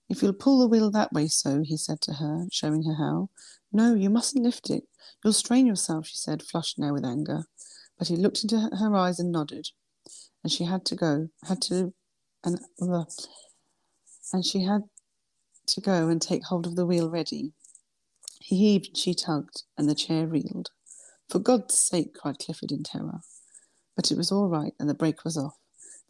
If 0.09 0.23
you'll 0.23 0.33
pull 0.33 0.59
the 0.59 0.69
wheel 0.69 0.91
that 0.91 1.13
way 1.13 1.29
so, 1.29 1.63
he 1.63 1.77
said 1.77 2.01
to 2.03 2.15
her, 2.15 2.47
showing 2.51 2.85
her 2.85 2.95
how. 2.95 3.29
No, 3.73 3.95
you 3.95 4.09
mustn't 4.09 4.45
lift 4.45 4.71
it. 4.71 4.85
You'll 5.23 5.35
strain 5.35 5.67
yourself, 5.67 6.07
she 6.07 6.17
said, 6.17 6.43
flushed 6.43 6.79
now 6.79 6.95
with 6.95 7.05
anger. 7.05 7.45
But 7.99 8.09
he 8.09 8.17
looked 8.17 8.43
into 8.43 8.71
her 8.75 8.97
eyes 8.97 9.19
and 9.19 9.31
nodded. 9.31 9.69
And 10.43 10.51
she 10.51 10.65
had 10.65 10.85
to 10.87 10.95
go, 10.95 11.29
had 11.47 11.61
to, 11.63 11.93
and, 12.45 12.59
uh, 12.81 13.05
and 14.33 14.45
she 14.45 14.63
had 14.63 14.83
to 15.67 15.81
go 15.81 16.09
and 16.09 16.23
take 16.23 16.45
hold 16.45 16.67
of 16.67 16.77
the 16.77 16.87
wheel 16.87 17.11
ready. 17.11 17.53
He 18.41 18.57
heaved 18.57 18.97
she 18.97 19.13
tugged, 19.13 19.65
and 19.77 19.89
the 19.89 19.95
chair 19.95 20.27
reeled. 20.27 20.71
For 21.29 21.39
God's 21.39 21.75
sake, 21.75 22.15
cried 22.15 22.39
Clifford 22.39 22.73
in 22.73 22.83
terror. 22.83 23.21
But 23.95 24.11
it 24.11 24.17
was 24.17 24.33
all 24.33 24.49
right, 24.49 24.73
and 24.79 24.89
the 24.89 24.95
brake 24.95 25.25
was 25.25 25.37
off. 25.37 25.59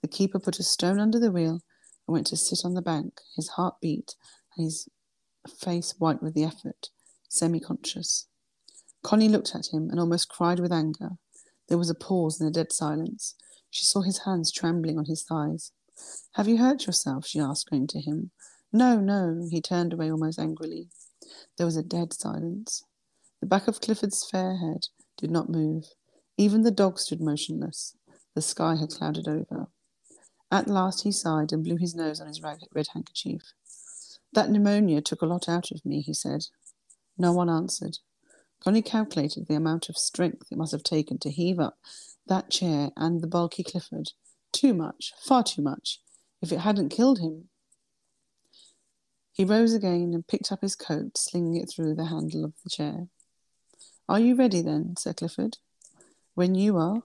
The 0.03 0.09
keeper 0.09 0.39
put 0.39 0.61
a 0.61 0.63
stone 0.63 1.01
under 1.01 1.19
the 1.19 1.33
wheel 1.33 1.63
and 2.09 2.15
went 2.15 2.27
to 2.29 2.37
sit 2.37 2.65
on 2.65 2.75
the 2.75 2.83
bank. 2.83 3.21
His 3.37 3.51
heart 3.51 3.77
beat, 3.81 4.17
and 4.57 4.65
his 4.65 4.89
face 5.47 5.95
white 5.99 6.23
with 6.23 6.35
the 6.35 6.45
effort 6.45 6.89
semi 7.29 7.61
conscious. 7.61 8.27
Connie 9.03 9.29
looked 9.29 9.55
at 9.55 9.73
him 9.73 9.91
and 9.91 10.01
almost 10.01 10.29
cried 10.29 10.59
with 10.59 10.73
anger. 10.73 11.11
There 11.69 11.79
was 11.79 11.91
a 11.91 11.95
pause 11.95 12.41
and 12.41 12.49
a 12.49 12.53
dead 12.53 12.73
silence. 12.73 13.35
She 13.71 13.85
saw 13.85 14.01
his 14.01 14.21
hands 14.21 14.51
trembling 14.51 14.99
on 14.99 15.05
his 15.05 15.23
thighs. 15.23 15.73
Have 16.35 16.49
you 16.49 16.57
hurt 16.57 16.87
yourself? 16.87 17.27
she 17.27 17.39
asked, 17.39 17.71
going 17.71 17.87
to 17.89 18.01
him. 18.01 18.31
No, 18.73 18.99
no. 18.99 19.47
He 19.51 19.61
turned 19.61 19.93
away 19.93 20.11
almost 20.11 20.39
angrily. 20.39 20.89
There 21.57 21.67
was 21.67 21.77
a 21.77 21.83
dead 21.83 22.13
silence. 22.13 22.83
The 23.41 23.47
back 23.47 23.69
of 23.69 23.81
Clifford's 23.81 24.29
fair 24.29 24.57
head 24.57 24.87
did 25.19 25.31
not 25.31 25.51
move. 25.51 25.85
Even 26.37 26.63
the 26.63 26.71
dog 26.71 26.99
stood 26.99 27.21
motionless. 27.21 27.95
The 28.35 28.43
sky 28.43 28.77
had 28.77 28.91
clouded 28.91 29.29
over. 29.29 29.69
At 30.51 30.69
last 30.69 31.03
he 31.03 31.13
sighed 31.13 31.53
and 31.53 31.63
blew 31.63 31.77
his 31.77 31.95
nose 31.95 32.21
on 32.21 32.27
his 32.27 32.43
red 32.43 32.87
handkerchief. 32.93 33.53
That 34.33 34.51
pneumonia 34.51 35.01
took 35.01 35.23
a 35.23 35.27
lot 35.27 35.49
out 35.49 35.71
of 35.71 35.85
me, 35.85 36.01
he 36.01 36.15
said. 36.15 36.47
No 37.17 37.33
one 37.33 37.51
answered. 37.51 37.99
Connie 38.61 38.83
calculated 38.83 39.47
the 39.47 39.55
amount 39.55 39.89
of 39.89 39.97
strength 39.97 40.49
it 40.51 40.59
must 40.59 40.73
have 40.73 40.83
taken 40.83 41.19
to 41.19 41.31
heave 41.31 41.61
up 41.61 41.79
that 42.27 42.51
chair 42.51 42.91
and 42.97 43.21
the 43.21 43.27
bulky 43.27 43.63
Clifford. 43.63 44.11
Too 44.53 44.75
much, 44.75 45.13
far 45.19 45.43
too 45.43 45.63
much. 45.63 46.01
If 46.41 46.53
it 46.53 46.61
hadn't 46.61 46.91
killed 46.91 47.19
him. 47.19 47.49
He 49.33 49.45
rose 49.45 49.75
again 49.75 50.13
and 50.15 50.27
picked 50.27 50.51
up 50.51 50.63
his 50.63 50.75
coat, 50.75 51.17
slinging 51.17 51.57
it 51.57 51.71
through 51.71 51.95
the 51.95 52.07
handle 52.07 52.45
of 52.45 52.55
the 52.65 52.71
chair. 52.71 53.09
Are 54.09 54.19
you 54.19 54.35
ready 54.35 54.63
then? 54.63 54.95
said 54.97 55.17
Clifford. 55.17 55.59
When 56.35 56.55
you 56.55 56.77
are. 56.77 57.03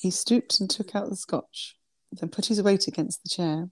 He 0.00 0.10
stooped 0.10 0.60
and 0.60 0.70
took 0.70 0.96
out 0.96 1.10
the 1.10 1.14
scotch, 1.14 1.76
then 2.10 2.30
put 2.30 2.46
his 2.46 2.62
weight 2.62 2.88
against 2.88 3.22
the 3.22 3.28
chair. 3.28 3.68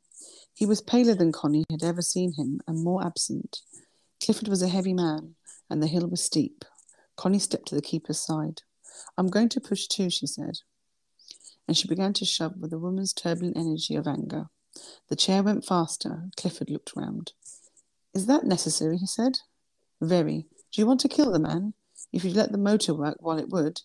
He 0.52 0.66
was 0.66 0.82
paler 0.82 1.14
than 1.14 1.32
Connie 1.32 1.64
had 1.70 1.82
ever 1.82 2.02
seen 2.02 2.34
him, 2.34 2.60
and 2.66 2.84
more 2.84 3.02
absent. 3.02 3.62
Clifford 4.22 4.48
was 4.48 4.60
a 4.60 4.68
heavy 4.68 4.92
man, 4.92 5.36
and 5.70 5.82
the 5.82 5.86
hill 5.86 6.06
was 6.06 6.22
steep. 6.22 6.66
Connie 7.16 7.38
stepped 7.38 7.68
to 7.68 7.74
the 7.74 7.80
keeper's 7.80 8.20
side. 8.20 8.60
I'm 9.16 9.28
going 9.28 9.48
to 9.48 9.60
push 9.60 9.86
too, 9.86 10.10
she 10.10 10.26
said. 10.26 10.58
And 11.66 11.74
she 11.74 11.88
began 11.88 12.12
to 12.12 12.26
shove 12.26 12.58
with 12.58 12.74
a 12.74 12.78
woman's 12.78 13.14
turbulent 13.14 13.56
energy 13.56 13.96
of 13.96 14.06
anger. 14.06 14.50
The 15.08 15.16
chair 15.16 15.42
went 15.42 15.64
faster. 15.64 16.28
Clifford 16.36 16.68
looked 16.68 16.94
round. 16.94 17.32
Is 18.12 18.26
that 18.26 18.44
necessary? 18.44 18.98
he 18.98 19.06
said. 19.06 19.38
Very. 19.98 20.46
Do 20.72 20.82
you 20.82 20.86
want 20.86 21.00
to 21.00 21.08
kill 21.08 21.32
the 21.32 21.38
man? 21.38 21.72
If 22.12 22.22
you'd 22.22 22.36
let 22.36 22.52
the 22.52 22.58
motor 22.58 22.92
work 22.92 23.16
while 23.20 23.38
it 23.38 23.48
would. 23.48 23.80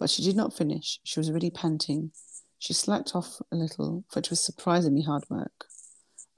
But 0.00 0.08
she 0.10 0.22
did 0.22 0.34
not 0.34 0.56
finish. 0.56 0.98
She 1.04 1.20
was 1.20 1.30
really 1.30 1.50
panting. 1.50 2.12
She 2.58 2.72
slacked 2.72 3.14
off 3.14 3.40
a 3.52 3.56
little, 3.56 4.04
for 4.08 4.18
it 4.18 4.30
was 4.30 4.40
surprisingly 4.40 5.02
hard 5.02 5.24
work. 5.28 5.66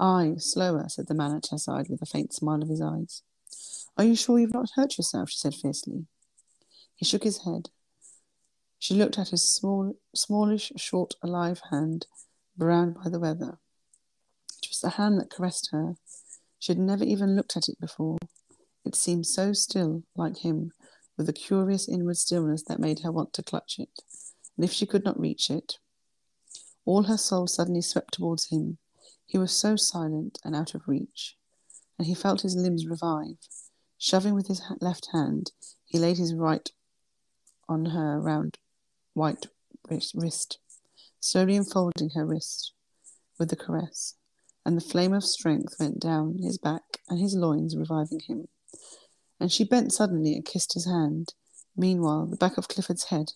Aye, 0.00 0.34
slower, 0.38 0.86
said 0.88 1.06
the 1.06 1.14
man 1.14 1.32
at 1.34 1.46
her 1.52 1.58
side 1.58 1.88
with 1.88 2.02
a 2.02 2.06
faint 2.06 2.34
smile 2.34 2.60
of 2.60 2.68
his 2.68 2.82
eyes. 2.82 3.22
Are 3.96 4.04
you 4.04 4.16
sure 4.16 4.38
you've 4.38 4.52
not 4.52 4.72
hurt 4.74 4.98
yourself? 4.98 5.30
she 5.30 5.38
said 5.38 5.54
fiercely. 5.54 6.06
He 6.96 7.04
shook 7.04 7.22
his 7.22 7.44
head. 7.44 7.70
She 8.80 8.94
looked 8.94 9.16
at 9.16 9.28
his 9.28 9.48
small, 9.48 9.96
smallish, 10.12 10.72
short, 10.76 11.14
alive 11.22 11.62
hand, 11.70 12.06
browned 12.56 12.96
by 13.02 13.10
the 13.10 13.20
weather. 13.20 13.58
It 14.60 14.68
was 14.70 14.80
the 14.80 14.90
hand 14.90 15.20
that 15.20 15.30
caressed 15.30 15.70
her. 15.70 15.94
She 16.58 16.72
had 16.72 16.80
never 16.80 17.04
even 17.04 17.36
looked 17.36 17.56
at 17.56 17.68
it 17.68 17.78
before. 17.80 18.18
It 18.84 18.96
seemed 18.96 19.26
so 19.26 19.52
still, 19.52 20.02
like 20.16 20.38
him, 20.38 20.72
with 21.22 21.28
a 21.28 21.32
curious 21.32 21.88
inward 21.88 22.16
stillness 22.16 22.64
that 22.64 22.80
made 22.80 22.98
her 22.98 23.12
want 23.12 23.32
to 23.32 23.44
clutch 23.44 23.78
it. 23.78 24.02
And 24.56 24.64
if 24.64 24.72
she 24.72 24.86
could 24.86 25.04
not 25.04 25.20
reach 25.20 25.50
it, 25.50 25.78
all 26.84 27.04
her 27.04 27.16
soul 27.16 27.46
suddenly 27.46 27.80
swept 27.80 28.14
towards 28.14 28.48
him. 28.48 28.78
He 29.24 29.38
was 29.38 29.52
so 29.52 29.76
silent 29.76 30.40
and 30.42 30.56
out 30.56 30.74
of 30.74 30.88
reach, 30.88 31.36
and 31.96 32.08
he 32.08 32.14
felt 32.14 32.40
his 32.40 32.56
limbs 32.56 32.88
revive. 32.88 33.36
Shoving 33.98 34.34
with 34.34 34.48
his 34.48 34.62
left 34.80 35.10
hand, 35.12 35.52
he 35.84 35.96
laid 35.96 36.18
his 36.18 36.34
right 36.34 36.68
on 37.68 37.84
her 37.86 38.20
round 38.20 38.58
white 39.14 39.46
wrist, 39.88 40.58
slowly 41.20 41.54
enfolding 41.54 42.10
her 42.16 42.26
wrist 42.26 42.72
with 43.38 43.50
the 43.50 43.54
caress, 43.54 44.16
and 44.66 44.76
the 44.76 44.80
flame 44.80 45.12
of 45.12 45.24
strength 45.24 45.76
went 45.78 46.00
down 46.00 46.38
his 46.38 46.58
back 46.58 46.98
and 47.08 47.20
his 47.20 47.36
loins, 47.36 47.76
reviving 47.76 48.18
him. 48.26 48.48
And 49.40 49.50
she 49.50 49.64
bent 49.64 49.92
suddenly 49.92 50.34
and 50.34 50.44
kissed 50.44 50.74
his 50.74 50.86
hand. 50.86 51.34
Meanwhile, 51.76 52.26
the 52.26 52.36
back 52.36 52.58
of 52.58 52.68
Clifford's 52.68 53.04
head 53.04 53.32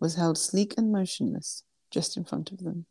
was 0.00 0.16
held 0.16 0.38
sleek 0.38 0.74
and 0.76 0.90
motionless 0.90 1.62
just 1.90 2.16
in 2.16 2.24
front 2.24 2.50
of 2.50 2.64
them. 2.64 2.86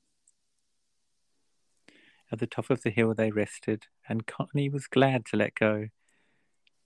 At 2.31 2.39
the 2.39 2.47
top 2.47 2.69
of 2.69 2.81
the 2.81 2.89
hill 2.89 3.13
they 3.13 3.31
rested, 3.31 3.83
and 4.07 4.25
Connie 4.25 4.69
was 4.69 4.87
glad 4.87 5.25
to 5.27 5.37
let 5.37 5.55
go. 5.55 5.89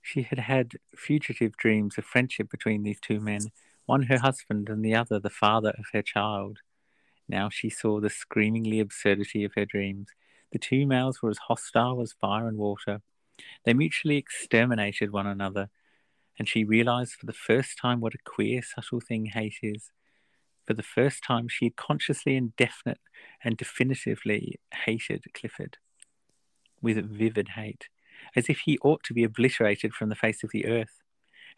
She 0.01 0.23
had 0.23 0.39
had 0.39 0.73
fugitive 0.95 1.55
dreams 1.55 1.97
of 1.97 2.05
friendship 2.05 2.49
between 2.49 2.83
these 2.83 2.99
two 2.99 3.19
men, 3.19 3.51
one 3.85 4.03
her 4.03 4.19
husband 4.19 4.67
and 4.67 4.83
the 4.83 4.95
other 4.95 5.19
the 5.19 5.29
father 5.29 5.73
of 5.77 5.85
her 5.93 6.01
child. 6.01 6.59
Now 7.29 7.49
she 7.49 7.69
saw 7.69 7.99
the 7.99 8.09
screamingly 8.09 8.79
absurdity 8.79 9.43
of 9.43 9.53
her 9.55 9.65
dreams. 9.65 10.07
The 10.51 10.59
two 10.59 10.85
males 10.87 11.21
were 11.21 11.29
as 11.29 11.37
hostile 11.37 12.01
as 12.01 12.13
fire 12.13 12.47
and 12.47 12.57
water. 12.57 13.01
They 13.65 13.73
mutually 13.73 14.17
exterminated 14.17 15.11
one 15.11 15.27
another, 15.27 15.69
and 16.39 16.47
she 16.47 16.63
realized 16.63 17.13
for 17.13 17.25
the 17.25 17.33
first 17.33 17.77
time 17.77 17.99
what 17.99 18.13
a 18.13 18.19
queer, 18.23 18.61
subtle 18.61 18.99
thing 18.99 19.27
hate 19.27 19.57
is. 19.61 19.91
For 20.65 20.73
the 20.73 20.83
first 20.83 21.23
time, 21.23 21.47
she 21.47 21.65
had 21.65 21.75
consciously 21.75 22.35
and 22.35 22.55
definite 22.55 22.99
and 23.43 23.57
definitively 23.57 24.59
hated 24.85 25.25
Clifford 25.33 25.77
with 26.81 26.97
vivid 27.09 27.49
hate. 27.49 27.87
as 28.35 28.49
if 28.49 28.59
he 28.59 28.77
ought 28.79 29.03
to 29.03 29.13
be 29.13 29.23
obliterated 29.23 29.93
from 29.93 30.09
the 30.09 30.15
face 30.15 30.43
of 30.43 30.51
the 30.51 30.65
earth. 30.65 31.01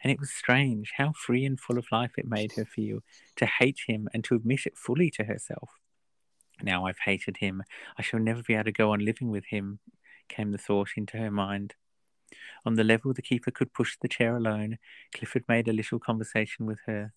And 0.02 0.10
it 0.10 0.18
was 0.18 0.30
strange 0.30 0.92
how 0.96 1.12
free 1.12 1.44
and 1.44 1.60
full 1.60 1.78
of 1.78 1.92
life 1.92 2.12
it 2.16 2.26
made 2.26 2.52
her 2.52 2.64
feel 2.64 3.00
to 3.36 3.46
hate 3.46 3.80
him 3.86 4.08
and 4.14 4.24
to 4.24 4.34
admit 4.34 4.66
it 4.66 4.78
fully 4.78 5.10
to 5.12 5.24
herself. 5.24 5.70
Now 6.62 6.86
I've 6.86 7.00
hated 7.04 7.38
him, 7.38 7.62
I 7.98 8.02
shall 8.02 8.20
never 8.20 8.42
be 8.42 8.54
able 8.54 8.64
to 8.64 8.72
go 8.72 8.92
on 8.92 9.04
living 9.04 9.30
with 9.30 9.46
him, 9.46 9.78
came 10.30 10.52
the 10.52 10.58
thought 10.58 10.90
into 10.96 11.18
her 11.18 11.30
mind. 11.30 11.74
On 12.64 12.74
the 12.74 12.84
level 12.84 13.12
the 13.12 13.22
keeper 13.22 13.50
could 13.50 13.74
push 13.74 13.96
the 14.00 14.08
chair 14.08 14.36
alone, 14.36 14.78
Clifford 15.14 15.44
made 15.48 15.68
a 15.68 15.72
little 15.72 15.98
conversation 15.98 16.64
with 16.64 16.78
her 16.86 17.12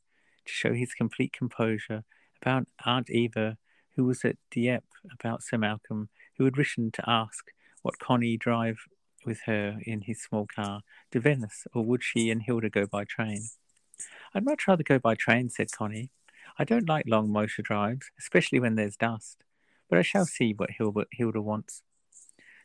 to 0.46 0.52
show 0.52 0.74
his 0.74 0.94
complete 0.94 1.32
composure 1.32 2.04
about 2.42 2.68
Aunt 2.86 3.10
Eva, 3.10 3.58
who 3.96 4.04
was 4.04 4.26
at 4.26 4.38
Dieppe, 4.52 4.86
about 5.12 5.44
Sir 5.44 5.58
Malcolm, 5.58 6.10
who 6.38 6.46
had 6.46 6.58
written 6.58 6.92
to 6.92 7.10
ask 7.10 7.46
what 7.82 8.00
Connie 8.00 8.38
drive 8.38 8.80
with 9.26 9.42
her 9.46 9.80
in 9.86 10.02
his 10.02 10.22
small 10.22 10.48
car 10.54 10.82
to 11.12 11.20
Venice, 11.20 11.66
or 11.74 11.86
would 11.86 12.04
she 12.04 12.30
and 12.30 12.42
Hilda 12.42 12.70
go 12.70 12.86
by 12.86 13.06
train? 13.06 13.44
I'd 14.34 14.46
much 14.46 14.68
rather 14.68 14.84
go 14.84 15.00
by 15.00 15.16
train, 15.16 15.50
said 15.50 15.72
Connie. 15.72 16.10
I 16.58 16.64
don't 16.64 16.90
like 16.90 17.06
long 17.08 17.32
motor 17.32 17.62
drives, 17.62 18.12
especially 18.20 18.60
when 18.60 18.76
there's 18.76 18.98
dust, 18.98 19.44
but 19.90 19.98
I 19.98 20.02
shall 20.02 20.26
see 20.26 20.54
what 20.54 20.72
Hilda, 20.72 21.06
Hilda 21.12 21.42
wants. 21.42 21.84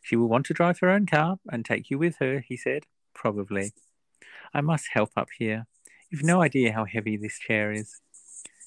She 0.02 0.16
will 0.16 0.28
want 0.28 0.46
to 0.46 0.54
drive 0.54 0.78
her 0.80 0.90
own 0.90 1.06
car 1.06 1.38
and 1.50 1.64
take 1.64 1.90
you 1.90 1.98
with 1.98 2.16
her, 2.18 2.40
he 2.40 2.56
said. 2.56 2.84
Probably. 3.14 3.72
I 4.54 4.61
must 4.61 4.88
help 4.92 5.11
up 5.16 5.28
here. 5.38 5.66
You've 6.11 6.22
no 6.22 6.42
idea 6.42 6.72
how 6.72 6.84
heavy 6.84 7.16
this 7.16 7.38
chair 7.38 7.72
is. 7.72 8.00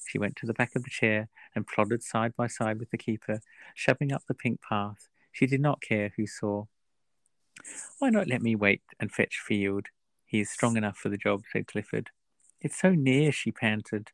She 0.06 0.18
went 0.18 0.36
to 0.36 0.46
the 0.46 0.54
back 0.54 0.76
of 0.76 0.84
the 0.84 0.90
chair 0.90 1.28
and 1.54 1.66
plodded 1.66 2.02
side 2.02 2.34
by 2.36 2.46
side 2.46 2.78
with 2.78 2.90
the 2.90 2.98
keeper, 2.98 3.40
shoving 3.74 4.12
up 4.12 4.22
the 4.28 4.34
pink 4.34 4.60
path. 4.60 5.08
She 5.32 5.46
did 5.46 5.60
not 5.60 5.80
care 5.80 6.12
who 6.16 6.26
saw. 6.26 6.66
Why 7.98 8.10
not 8.10 8.28
let 8.28 8.42
me 8.42 8.54
wait 8.54 8.82
and 9.00 9.10
fetch 9.10 9.40
Field? 9.44 9.86
He 10.24 10.40
is 10.40 10.50
strong 10.50 10.76
enough 10.76 10.96
for 10.96 11.08
the 11.08 11.16
job, 11.16 11.42
said 11.52 11.66
Clifford. 11.66 12.10
It's 12.60 12.78
so 12.78 12.90
near, 12.90 13.32
she 13.32 13.52
panted. 13.52 14.10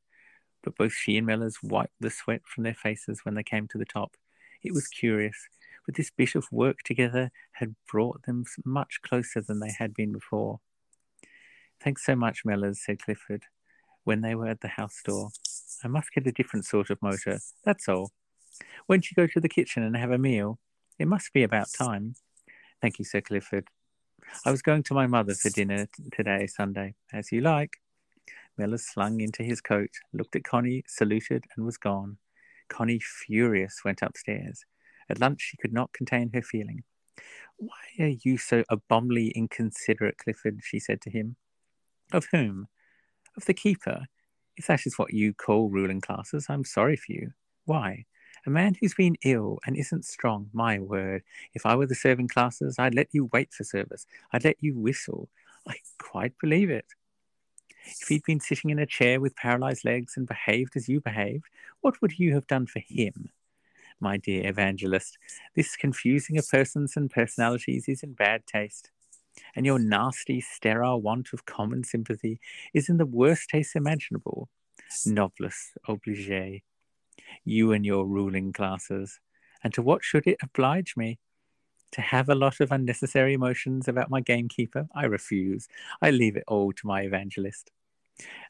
But 0.63 0.77
both 0.77 0.93
she 0.93 1.17
and 1.17 1.27
Mellors 1.27 1.63
wiped 1.63 1.95
the 2.01 2.11
sweat 2.11 2.43
from 2.45 2.65
their 2.65 2.75
faces 2.75 3.21
when 3.25 3.35
they 3.35 3.43
came 3.43 3.69
to 3.69 3.79
the 3.79 3.85
top. 3.85 4.17
It 4.63 4.73
was 4.73 4.89
curious, 4.89 5.49
but 5.89 5.95
this 5.95 6.11
bit 6.11 6.35
of 6.35 6.45
work 6.53 6.83
together 6.85 7.31
had 7.53 7.75
brought 7.91 8.23
them 8.27 8.45
much 8.63 9.01
closer 9.01 9.41
than 9.41 9.59
they 9.59 9.73
had 9.79 9.95
been 9.95 10.13
before. 10.13 10.61
Thanks 11.83 12.05
so 12.05 12.15
much, 12.15 12.45
Mellors, 12.45 12.77
said 12.77 13.01
Clifford, 13.01 13.45
when 14.05 14.21
they 14.21 14.35
were 14.35 14.49
at 14.49 14.61
the 14.61 14.69
house 14.69 15.01
door. 15.03 15.31
I 15.83 15.89
must 15.89 16.13
get 16.13 16.27
a 16.27 16.33
different 16.33 16.67
sort 16.67 16.91
of 16.91 17.01
motor, 17.01 17.39
that's 17.65 17.89
all. 17.89 18.11
Won't 18.87 19.11
you 19.11 19.15
go 19.15 19.27
to 19.29 19.41
the 19.41 19.49
kitchen 19.49 19.83
and 19.83 19.97
have 19.97 20.11
a 20.11 20.19
meal? 20.19 20.59
It 20.99 21.09
must 21.09 21.33
be 21.33 21.43
about 21.43 21.69
time. 21.73 22.17
Thank 22.83 22.99
you, 22.99 23.07
Sir 23.07 23.23
Clifford. 23.23 23.69
I 24.45 24.51
was 24.51 24.61
going 24.61 24.83
to 24.83 24.95
my 24.95 25.07
mother 25.07 25.33
for 25.33 25.49
dinner 25.49 25.89
today, 26.13 26.49
Sunday. 26.49 26.97
As 27.15 27.33
you 27.33 27.41
like. 27.41 27.79
Mellors 28.61 28.81
slung 28.81 29.23
into 29.23 29.43
his 29.43 29.63
coat, 29.63 29.89
looked 30.13 30.37
at 30.37 30.45
Connie, 30.45 30.85
saluted, 30.87 31.45
and 31.57 31.65
was 31.65 31.79
gone. 31.79 32.19
Connie, 32.69 33.01
furious, 33.01 33.81
went 33.87 34.03
upstairs. 34.03 34.67
At 35.11 35.21
lunch, 35.21 35.41
she 35.41 35.57
could 35.57 35.73
not 35.73 35.93
contain 35.93 36.31
her 36.35 36.43
feeling. 36.43 36.83
Why 37.57 38.05
are 38.05 38.15
you 38.23 38.39
so 38.39 38.65
abominably 38.69 39.31
inconsiderate, 39.31 40.19
Clifford? 40.19 40.61
she 40.63 40.79
said 40.79 41.01
to 41.03 41.11
him. 41.11 41.37
Of 42.13 42.27
whom? 42.33 42.69
Of 43.37 43.47
the 43.47 43.55
keeper. 43.55 44.07
If 44.57 44.67
that 44.67 44.87
is 44.87 44.99
what 44.99 45.13
you 45.13 45.35
call 45.35 45.69
ruling 45.69 46.01
classes, 46.01 46.47
I'm 46.49 46.65
sorry 46.65 46.97
for 46.97 47.13
you. 47.13 47.33
Why? 47.65 48.07
A 48.47 48.51
man 48.51 48.77
who's 48.81 48.95
been 48.95 49.17
ill 49.25 49.59
and 49.67 49.77
isn't 49.77 50.05
strong, 50.05 50.51
my 50.53 50.79
word. 50.79 51.23
If 51.55 51.67
I 51.67 51.75
were 51.75 51.87
the 51.87 51.95
serving 51.95 52.29
classes, 52.29 52.77
I'd 52.79 52.95
let 52.95 53.09
you 53.13 53.29
wait 53.33 53.53
for 53.53 53.65
service. 53.65 54.07
I'd 54.33 54.45
let 54.45 54.57
you 54.61 54.79
whistle. 54.79 55.29
I 55.67 55.77
quite 55.99 56.35
believe 56.41 56.71
it. 56.71 56.87
If 58.01 58.09
he'd 58.09 58.25
been 58.25 58.41
sitting 58.41 58.71
in 58.71 58.79
a 58.79 58.87
chair 58.87 59.21
with 59.21 59.37
paralyzed 59.37 59.85
legs 59.85 60.17
and 60.17 60.27
behaved 60.27 60.77
as 60.77 60.89
you 60.89 61.01
behaved, 61.01 61.45
what 61.81 62.01
would 62.01 62.19
you 62.19 62.35
have 62.35 62.47
done 62.47 62.67
for 62.67 62.81
him? 62.81 63.31
My 64.01 64.17
dear 64.17 64.47
evangelist, 64.49 65.19
this 65.57 65.75
confusing 65.75 66.39
of 66.39 66.49
persons 66.49 66.97
and 66.97 67.11
personalities 67.11 67.89
is 67.89 68.03
in 68.03 68.13
bad 68.13 68.47
taste. 68.47 68.91
And 69.57 69.67
your 69.67 69.79
nasty, 69.79 70.41
sterile 70.41 71.01
want 71.01 71.33
of 71.33 71.47
common 71.47 71.85
sympathy 71.85 72.41
is 72.73 72.89
in 72.89 72.99
the 72.99 73.07
worst 73.07 73.51
taste 73.51 73.75
imaginable. 73.75 74.49
Noblesse 75.05 75.73
oblige. 75.89 76.63
You 77.45 77.73
and 77.73 77.85
your 77.85 78.07
ruling 78.07 78.53
classes. 78.53 79.19
And 79.65 79.75
to 79.75 79.83
what 79.83 80.05
should 80.05 80.27
it 80.27 80.39
oblige 80.43 80.95
me? 80.97 81.19
To 81.93 82.01
have 82.01 82.29
a 82.29 82.35
lot 82.35 82.61
of 82.61 82.71
unnecessary 82.71 83.35
emotions 83.35 83.89
about 83.89 84.11
my 84.11 84.21
gamekeeper? 84.21 84.89
I 84.95 85.07
refuse. 85.07 85.67
I 86.01 86.11
leave 86.11 86.37
it 86.37 86.45
all 86.47 86.73
to 86.73 86.87
my 86.87 87.03
evangelist. 87.03 87.71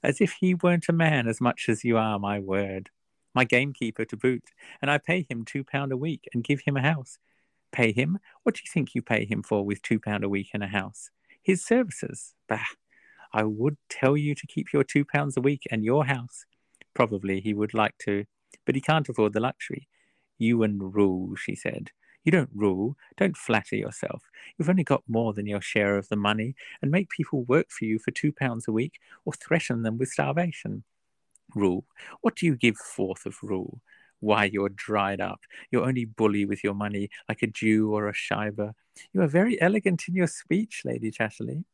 As 0.02 0.20
if 0.20 0.32
he 0.40 0.54
weren't 0.54 0.88
a 0.88 0.92
man 0.92 1.28
as 1.28 1.40
much 1.40 1.68
as 1.68 1.84
you 1.84 1.96
are, 1.96 2.18
my 2.18 2.38
word. 2.38 2.90
My 3.34 3.44
gamekeeper 3.44 4.04
to 4.06 4.16
boot, 4.16 4.44
and 4.80 4.90
I 4.90 4.98
pay 4.98 5.26
him 5.28 5.44
two 5.44 5.64
pound 5.64 5.92
a 5.92 5.96
week 5.96 6.28
and 6.32 6.44
give 6.44 6.60
him 6.60 6.76
a 6.76 6.82
house. 6.82 7.18
Pay 7.70 7.92
him? 7.92 8.18
What 8.42 8.56
do 8.56 8.62
you 8.64 8.70
think 8.72 8.94
you 8.94 9.02
pay 9.02 9.24
him 9.24 9.42
for 9.42 9.64
with 9.64 9.82
two 9.82 10.00
pound 10.00 10.24
a 10.24 10.28
week 10.28 10.50
and 10.54 10.62
a 10.62 10.68
house? 10.68 11.10
His 11.42 11.64
services. 11.64 12.34
Bah! 12.48 12.64
I 13.32 13.44
would 13.44 13.76
tell 13.90 14.16
you 14.16 14.34
to 14.34 14.46
keep 14.46 14.72
your 14.72 14.84
two 14.84 15.04
pounds 15.04 15.36
a 15.36 15.42
week 15.42 15.62
and 15.70 15.84
your 15.84 16.06
house. 16.06 16.46
Probably 16.94 17.40
he 17.40 17.52
would 17.52 17.74
like 17.74 17.96
to, 17.98 18.24
but 18.64 18.74
he 18.74 18.80
can't 18.80 19.08
afford 19.08 19.34
the 19.34 19.40
luxury. 19.40 19.88
You 20.38 20.62
and 20.62 20.94
rule, 20.94 21.34
she 21.36 21.54
said. 21.54 21.90
You 22.24 22.32
don't 22.32 22.50
rule. 22.54 22.96
Don't 23.16 23.36
flatter 23.36 23.76
yourself. 23.76 24.24
You've 24.56 24.68
only 24.68 24.84
got 24.84 25.02
more 25.08 25.32
than 25.32 25.46
your 25.46 25.60
share 25.60 25.96
of 25.96 26.08
the 26.08 26.16
money, 26.16 26.54
and 26.82 26.90
make 26.90 27.10
people 27.10 27.44
work 27.44 27.70
for 27.70 27.84
you 27.84 27.98
for 27.98 28.10
two 28.10 28.32
pounds 28.32 28.66
a 28.66 28.72
week 28.72 28.98
or 29.24 29.32
threaten 29.32 29.82
them 29.82 29.98
with 29.98 30.08
starvation. 30.08 30.84
Rule. 31.54 31.84
What 32.20 32.36
do 32.36 32.46
you 32.46 32.56
give 32.56 32.76
forth 32.76 33.26
of 33.26 33.42
rule? 33.42 33.80
Why, 34.20 34.44
you're 34.44 34.68
dried 34.68 35.20
up. 35.20 35.40
You're 35.70 35.86
only 35.86 36.04
bully 36.04 36.44
with 36.44 36.64
your 36.64 36.74
money, 36.74 37.08
like 37.28 37.42
a 37.42 37.46
Jew 37.46 37.92
or 37.92 38.08
a 38.08 38.12
Schieber. 38.12 38.72
You 39.12 39.22
are 39.22 39.28
very 39.28 39.60
elegant 39.60 40.04
in 40.08 40.14
your 40.14 40.26
speech, 40.26 40.82
Lady 40.84 41.10
Chatterley. 41.10 41.64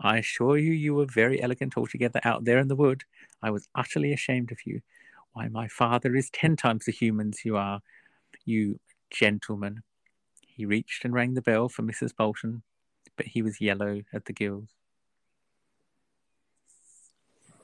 I 0.00 0.18
assure 0.18 0.58
you, 0.58 0.72
you 0.72 0.94
were 0.94 1.06
very 1.06 1.40
elegant 1.40 1.76
altogether 1.76 2.20
out 2.24 2.44
there 2.44 2.58
in 2.58 2.68
the 2.68 2.76
wood. 2.76 3.04
I 3.42 3.50
was 3.50 3.68
utterly 3.74 4.12
ashamed 4.12 4.52
of 4.52 4.58
you. 4.64 4.80
Why, 5.32 5.48
my 5.48 5.68
father 5.68 6.14
is 6.14 6.30
ten 6.30 6.56
times 6.56 6.86
the 6.86 6.92
human 6.92 7.32
you 7.44 7.56
are. 7.56 7.80
You 8.44 8.80
gentleman. 9.10 9.82
He 10.46 10.64
reached 10.64 11.04
and 11.04 11.12
rang 11.12 11.34
the 11.34 11.42
bell 11.42 11.68
for 11.68 11.82
Mrs. 11.82 12.16
Bolton, 12.16 12.62
but 13.16 13.26
he 13.26 13.42
was 13.42 13.60
yellow 13.60 14.02
at 14.12 14.24
the 14.24 14.32
gills. 14.32 14.70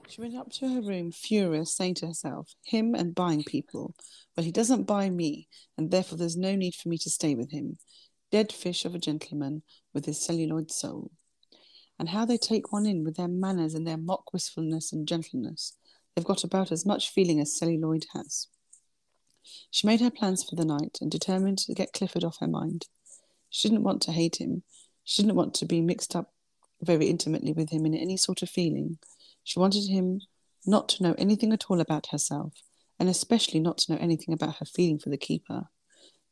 She 0.09 0.21
went 0.21 0.37
up 0.37 0.51
to 0.53 0.69
her 0.69 0.83
room, 0.83 1.11
furious, 1.11 1.75
saying 1.75 1.95
to 1.95 2.07
herself, 2.07 2.55
Him 2.65 2.95
and 2.95 3.15
buying 3.15 3.45
people. 3.45 3.95
Well, 4.37 4.45
he 4.45 4.53
doesn't 4.53 4.85
buy 4.85 5.09
me, 5.09 5.49
and 5.79 5.91
therefore 5.91 6.19
there's 6.19 6.37
no 6.37 6.55
need 6.55 6.75
for 6.75 6.89
me 6.89 6.99
to 6.99 7.11
stay 7.11 7.35
with 7.35 7.51
him. 7.51 7.79
Dead 8.31 8.53
fish 8.53 8.85
of 8.85 8.95
a 8.95 8.99
gentleman 8.99 9.63
with 9.95 10.07
his 10.07 10.21
celluloid 10.21 10.71
soul. 10.71 11.11
And 11.99 12.09
how 12.09 12.25
they 12.25 12.37
take 12.37 12.73
one 12.73 12.87
in 12.87 13.05
with 13.05 13.17
their 13.17 13.29
manners 13.29 13.75
and 13.75 13.87
their 13.87 13.97
mock 13.97 14.33
wistfulness 14.33 14.93
and 14.93 15.07
gentleness. 15.07 15.77
They've 16.15 16.25
got 16.25 16.45
about 16.45 16.73
as 16.73 16.85
much 16.85 17.11
feeling 17.11 17.41
as 17.41 17.57
celluloid 17.57 18.07
has. 18.13 18.49
She 19.71 19.87
made 19.87 20.01
her 20.01 20.11
plans 20.11 20.45
for 20.45 20.57
the 20.57 20.65
night 20.65 20.99
and 21.01 21.11
determined 21.11 21.59
to 21.59 21.75
get 21.75 21.93
Clifford 21.93 22.25
off 22.25 22.39
her 22.41 22.49
mind. 22.49 22.87
She 23.51 23.69
didn't 23.69 23.85
want 23.85 24.03
to 24.03 24.13
hate 24.13 24.37
him. 24.37 24.63
She 25.05 25.23
didn't 25.23 25.37
want 25.37 25.55
to 25.55 25.67
be 25.67 25.81
mixed 25.81 26.15
up 26.15 26.33
very 26.81 27.07
intimately 27.07 27.53
with 27.53 27.71
him 27.71 27.87
in 27.87 27.95
any 27.95 28.17
sort 28.17 28.43
of 28.43 28.51
feeling. 28.51 28.99
She 29.45 29.59
wanted 29.59 29.89
him 29.89 30.21
not 30.65 30.89
to 30.91 31.03
know 31.03 31.15
anything 31.19 31.53
at 31.53 31.65
all 31.69 31.81
about 31.81 32.09
herself, 32.09 32.53
and 32.99 33.09
especially 33.09 33.61
not 33.61 33.79
to 33.79 33.93
know 33.93 33.99
anything 33.99 34.33
about 34.33 34.57
her 34.57 34.67
feeling 34.67 34.99
for 34.99 35.11
the 35.11 35.17
keeper. 35.17 35.69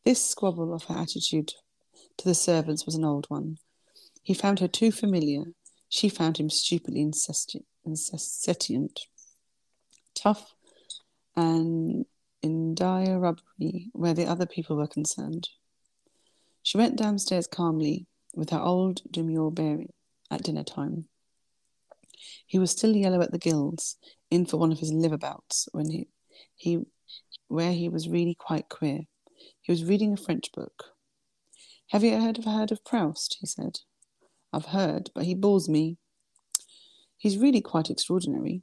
This 0.04 0.24
squabble 0.24 0.72
of 0.72 0.84
her 0.84 0.96
attitude 0.96 1.52
to 2.16 2.24
the 2.24 2.34
servants 2.34 2.86
was 2.86 2.94
an 2.94 3.04
old 3.04 3.26
one. 3.28 3.58
He 4.22 4.34
found 4.34 4.60
her 4.60 4.68
too 4.68 4.92
familiar. 4.92 5.44
She 5.88 6.08
found 6.08 6.38
him 6.38 6.50
stupidly 6.50 7.00
incestant, 7.00 7.66
tough, 10.14 10.54
and 11.34 12.06
in 12.42 12.74
dire 12.74 13.18
robbery 13.18 13.90
where 13.92 14.14
the 14.14 14.26
other 14.26 14.46
people 14.46 14.76
were 14.76 14.86
concerned. 14.86 15.48
She 16.62 16.78
went 16.78 16.96
downstairs 16.96 17.46
calmly, 17.46 18.06
with 18.34 18.50
her 18.50 18.60
old 18.60 19.02
demure 19.10 19.50
bearing, 19.50 19.92
at 20.30 20.44
dinner 20.44 20.62
time. 20.62 21.09
He 22.46 22.58
was 22.58 22.70
still 22.70 22.94
yellow 22.94 23.20
at 23.20 23.32
the 23.32 23.38
gills, 23.38 23.96
in 24.30 24.46
for 24.46 24.56
one 24.56 24.72
of 24.72 24.78
his 24.78 24.92
liver 24.92 25.18
bouts, 25.18 25.68
when 25.72 25.90
he, 25.90 26.08
he 26.54 26.80
where 27.48 27.72
he 27.72 27.88
was 27.88 28.08
really 28.08 28.34
quite 28.34 28.68
queer. 28.68 29.00
He 29.60 29.72
was 29.72 29.84
reading 29.84 30.12
a 30.12 30.16
French 30.16 30.52
book. 30.52 30.84
Have 31.88 32.04
you 32.04 32.20
heard 32.20 32.38
of, 32.38 32.44
heard 32.44 32.70
of 32.70 32.84
Proust? 32.84 33.38
he 33.40 33.46
said. 33.46 33.80
I've 34.52 34.66
heard, 34.66 35.10
but 35.14 35.24
he 35.24 35.34
bores 35.34 35.68
me. 35.68 35.96
He's 37.18 37.38
really 37.38 37.60
quite 37.60 37.90
extraordinary. 37.90 38.62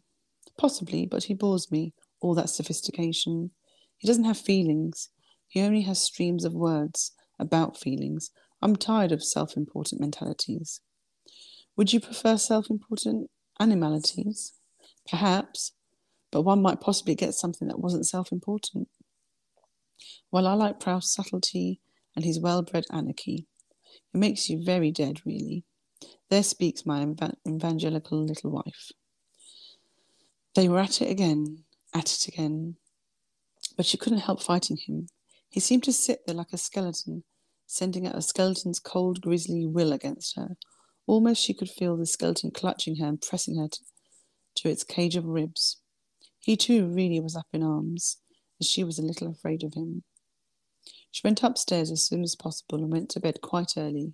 Possibly, 0.58 1.06
but 1.06 1.26
he 1.26 1.34
bores 1.34 1.72
me, 1.72 1.94
all 2.20 2.34
that 2.36 2.50
sophistication. 2.50 3.52
He 3.98 4.08
doesn't 4.08 4.24
have 4.24 4.38
feelings. 4.38 5.10
He 5.48 5.62
only 5.62 5.82
has 5.82 6.02
streams 6.02 6.46
of 6.46 6.54
words 6.54 7.12
about 7.40 7.78
feelings, 7.78 8.32
I'm 8.62 8.76
tired 8.76 9.12
of 9.12 9.24
self 9.24 9.56
important 9.56 10.02
mentalities. 10.02 10.82
Would 11.76 11.94
you 11.94 12.00
prefer 12.00 12.38
self 12.38 12.70
important 12.70 13.30
animalities? 13.60 14.54
Perhaps, 15.10 15.74
but 16.32 16.42
one 16.42 16.62
might 16.62 16.82
possibly 16.82 17.16
get 17.16 17.34
something 17.34 17.68
that 17.68 17.80
wasn't 17.80 18.08
self 18.08 18.32
important. 18.32 18.88
While 20.30 20.48
I 20.48 20.54
like 20.54 20.80
Proust's 20.80 21.14
subtlety 21.14 21.80
and 22.16 22.26
his 22.26 22.40
well 22.40 22.62
bred 22.62 22.86
anarchy, 22.92 23.48
it 24.14 24.18
makes 24.18 24.50
you 24.50 24.64
very 24.64 24.92
dead, 24.92 25.22
really. 25.26 25.64
There 26.30 26.44
speaks 26.44 26.86
my 26.86 27.08
evangelical 27.48 28.24
little 28.24 28.52
wife. 28.52 28.92
They 30.56 30.68
were 30.68 30.80
at 30.80 31.02
it 31.02 31.10
again, 31.10 31.64
at 31.94 32.12
it 32.12 32.28
again, 32.28 32.76
but 33.78 33.86
she 33.86 33.98
couldn't 33.98 34.20
help 34.20 34.42
fighting 34.42 34.78
him. 34.78 35.08
He 35.50 35.60
seemed 35.60 35.84
to 35.84 35.94
sit 35.94 36.26
there 36.26 36.36
like 36.36 36.52
a 36.52 36.58
skeleton, 36.58 37.24
sending 37.66 38.06
out 38.06 38.18
a 38.18 38.22
skeleton's 38.22 38.80
cold, 38.80 39.22
grisly 39.22 39.66
will 39.66 39.94
against 39.94 40.36
her. 40.36 40.58
Almost 41.08 41.42
she 41.42 41.54
could 41.54 41.70
feel 41.70 41.96
the 41.98 42.06
skeleton 42.06 42.52
clutching 42.52 42.98
her 42.98 43.08
and 43.08 43.22
pressing 43.22 43.58
her 43.58 43.70
to, 43.70 43.80
to 44.56 44.70
its 44.70 44.84
cage 44.84 45.16
of 45.16 45.26
ribs. 45.26 45.78
He 46.40 46.58
too 46.58 46.86
really 46.86 47.20
was 47.20 47.36
up 47.36 47.48
in 47.54 47.64
arms, 47.64 48.18
and 48.60 48.68
she 48.68 48.84
was 48.84 49.00
a 49.00 49.06
little 49.06 49.30
afraid 49.30 49.64
of 49.64 49.74
him. 49.74 50.04
She 51.12 51.22
went 51.24 51.44
upstairs 51.44 51.90
as 51.90 52.06
soon 52.06 52.24
as 52.24 52.36
possible 52.36 52.80
and 52.80 52.92
went 52.92 53.10
to 53.12 53.20
bed 53.20 53.42
quite 53.42 53.74
early, 53.78 54.14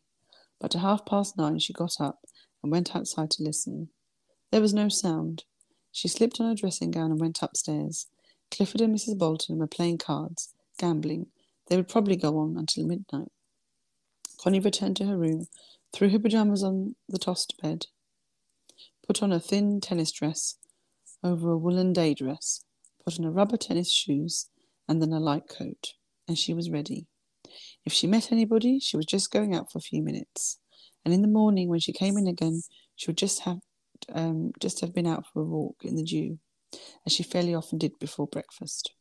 but 0.62 0.76
at 0.76 0.82
half 0.82 1.06
past 1.06 1.38
nine 1.38 1.60
she 1.60 1.74
got 1.74 2.00
up 2.00 2.20
and 2.62 2.72
went 2.72 2.96
outside 2.96 3.32
to 3.32 3.44
listen. 3.44 3.89
There 4.52 4.62
was 4.62 4.74
no 4.74 4.88
sound. 4.88 5.44
She 5.91 6.08
slipped 6.08 6.39
on 6.39 6.48
her 6.48 6.56
dressing 6.56 6.91
gown 6.91 7.12
and 7.12 7.20
went 7.20 7.41
upstairs. 7.41 8.08
Clifford 8.52 8.82
and 8.82 8.96
Mrs. 8.96 9.18
Bolton 9.18 9.58
were 9.58 9.68
playing 9.68 9.98
cards, 9.98 10.54
gambling. 10.78 11.28
They 11.68 11.76
would 11.76 11.88
probably 11.88 12.16
go 12.16 12.38
on 12.38 12.56
until 12.58 12.86
midnight. 12.86 13.32
Connie 14.41 14.60
returned 14.60 14.96
to 14.98 15.06
her 15.06 15.18
room, 15.18 15.48
threw 15.94 16.10
her 16.10 16.20
pyjamas 16.20 16.64
on 16.64 16.96
the 17.08 17.20
tossed 17.20 17.56
bed, 17.62 17.86
put 19.06 19.22
on 19.22 19.32
a 19.32 19.39
thin 19.39 19.80
tennis 19.80 20.12
dress 20.12 20.56
over 21.24 21.52
a 21.52 21.58
woolen 21.58 21.94
day 21.94 22.14
dress, 22.14 22.66
put 23.06 23.20
on 23.20 23.26
a 23.26 23.32
rubber 23.32 23.58
tennis 23.58 23.91
shoes, 23.91 24.50
and 24.88 25.02
then 25.02 25.14
a 25.14 25.20
light 25.20 25.48
coat, 25.48 25.94
and 26.28 26.38
she 26.38 26.54
was 26.54 26.70
ready. 26.70 27.06
If 27.86 27.94
she 27.94 28.08
met 28.08 28.32
anybody, 28.32 28.80
she 28.80 28.98
was 28.98 29.06
just 29.06 29.32
going 29.32 29.56
out 29.56 29.72
for 29.72 29.78
a 29.78 29.82
few 29.82 30.02
minutes, 30.02 30.60
and 31.06 31.14
in 31.14 31.22
the 31.22 31.28
morning 31.28 31.70
when 31.70 31.80
she 31.80 31.94
came 31.94 32.18
in 32.18 32.28
again, 32.28 32.64
she 32.96 33.10
would 33.10 33.18
just 33.18 33.41
have 33.41 33.60
um, 34.14 34.52
just 34.60 34.82
have 34.82 34.94
been 34.94 35.08
out 35.08 35.26
for 35.32 35.41
a 35.41 35.46
walk 35.46 35.78
in 35.84 35.96
the 35.96 36.04
dew, 36.04 36.39
as 37.06 37.14
she 37.14 37.24
fairly 37.24 37.54
often 37.54 37.78
did 37.78 37.98
before 38.00 38.28
breakfast. 38.28 38.94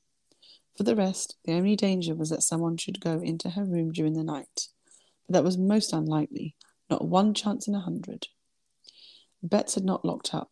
For 0.77 0.85
the 0.85 0.97
rest, 0.97 1.37
the 1.45 1.53
only 1.53 1.77
danger 1.77 2.15
was 2.15 2.31
that 2.31 2.43
someone 2.43 2.77
should 2.77 3.01
go 3.01 3.21
into 3.21 3.51
her 3.51 3.65
room 3.65 3.93
during 3.93 4.15
the 4.15 4.25
night, 4.25 4.69
but 5.27 5.35
that 5.35 5.45
was 5.45 5.59
most 5.59 5.93
unlikely, 5.93 6.55
not 6.91 7.07
one 7.07 7.35
chance 7.35 7.67
in 7.67 7.75
a 7.75 7.81
hundred. 7.81 8.29
Betts 9.43 9.75
had 9.75 9.85
not 9.85 10.05
locked 10.05 10.35
up. 10.35 10.51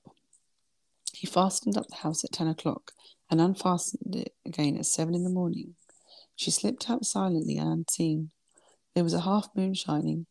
He 1.12 1.26
fastened 1.26 1.76
up 1.76 1.88
the 1.88 1.96
house 1.96 2.24
at 2.24 2.32
ten 2.32 2.48
o'clock 2.48 2.92
and 3.30 3.40
unfastened 3.40 4.16
it 4.16 4.34
again 4.44 4.76
at 4.76 4.86
seven 4.86 5.14
in 5.14 5.22
the 5.22 5.30
morning. 5.30 5.74
She 6.34 6.50
slipped 6.50 6.90
out 6.90 7.04
silently 7.04 7.58
and 7.58 7.68
unseen. 7.68 8.30
There 8.94 9.04
was 9.04 9.14
a 9.14 9.20
half 9.20 9.48
moon 9.54 9.74
shining, 9.74 10.26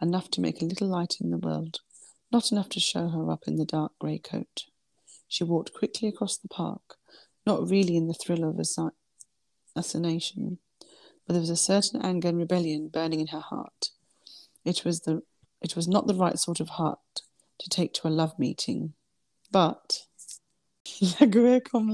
enough 0.00 0.30
to 0.32 0.40
make 0.40 0.60
a 0.60 0.66
little 0.66 0.88
light 0.88 1.16
in 1.20 1.30
the 1.30 1.38
world, 1.38 1.80
not 2.30 2.52
enough 2.52 2.68
to 2.70 2.80
show 2.80 3.08
her 3.08 3.30
up 3.30 3.44
in 3.46 3.56
the 3.56 3.64
dark 3.64 3.92
grey 3.98 4.18
coat. 4.18 4.64
She 5.26 5.42
walked 5.42 5.72
quickly 5.72 6.08
across 6.08 6.36
the 6.36 6.48
park, 6.48 6.96
not 7.46 7.68
really 7.68 7.96
in 7.96 8.06
the 8.06 8.14
thrill 8.14 8.44
of 8.44 8.58
assassination, 8.58 10.58
but 11.26 11.32
there 11.32 11.40
was 11.40 11.50
a 11.50 11.56
certain 11.56 12.02
anger 12.02 12.28
and 12.28 12.38
rebellion 12.38 12.88
burning 12.88 13.20
in 13.20 13.28
her 13.28 13.40
heart. 13.40 13.90
It 14.64 14.84
was 14.84 15.00
the 15.00 15.22
it 15.64 15.74
was 15.74 15.88
not 15.88 16.06
the 16.06 16.14
right 16.14 16.38
sort 16.38 16.60
of 16.60 16.68
heart 16.68 16.98
to 17.58 17.68
take 17.68 17.94
to 17.94 18.06
a 18.06 18.10
love 18.10 18.38
meeting, 18.38 18.92
but 19.50 20.02
comme 21.60 21.88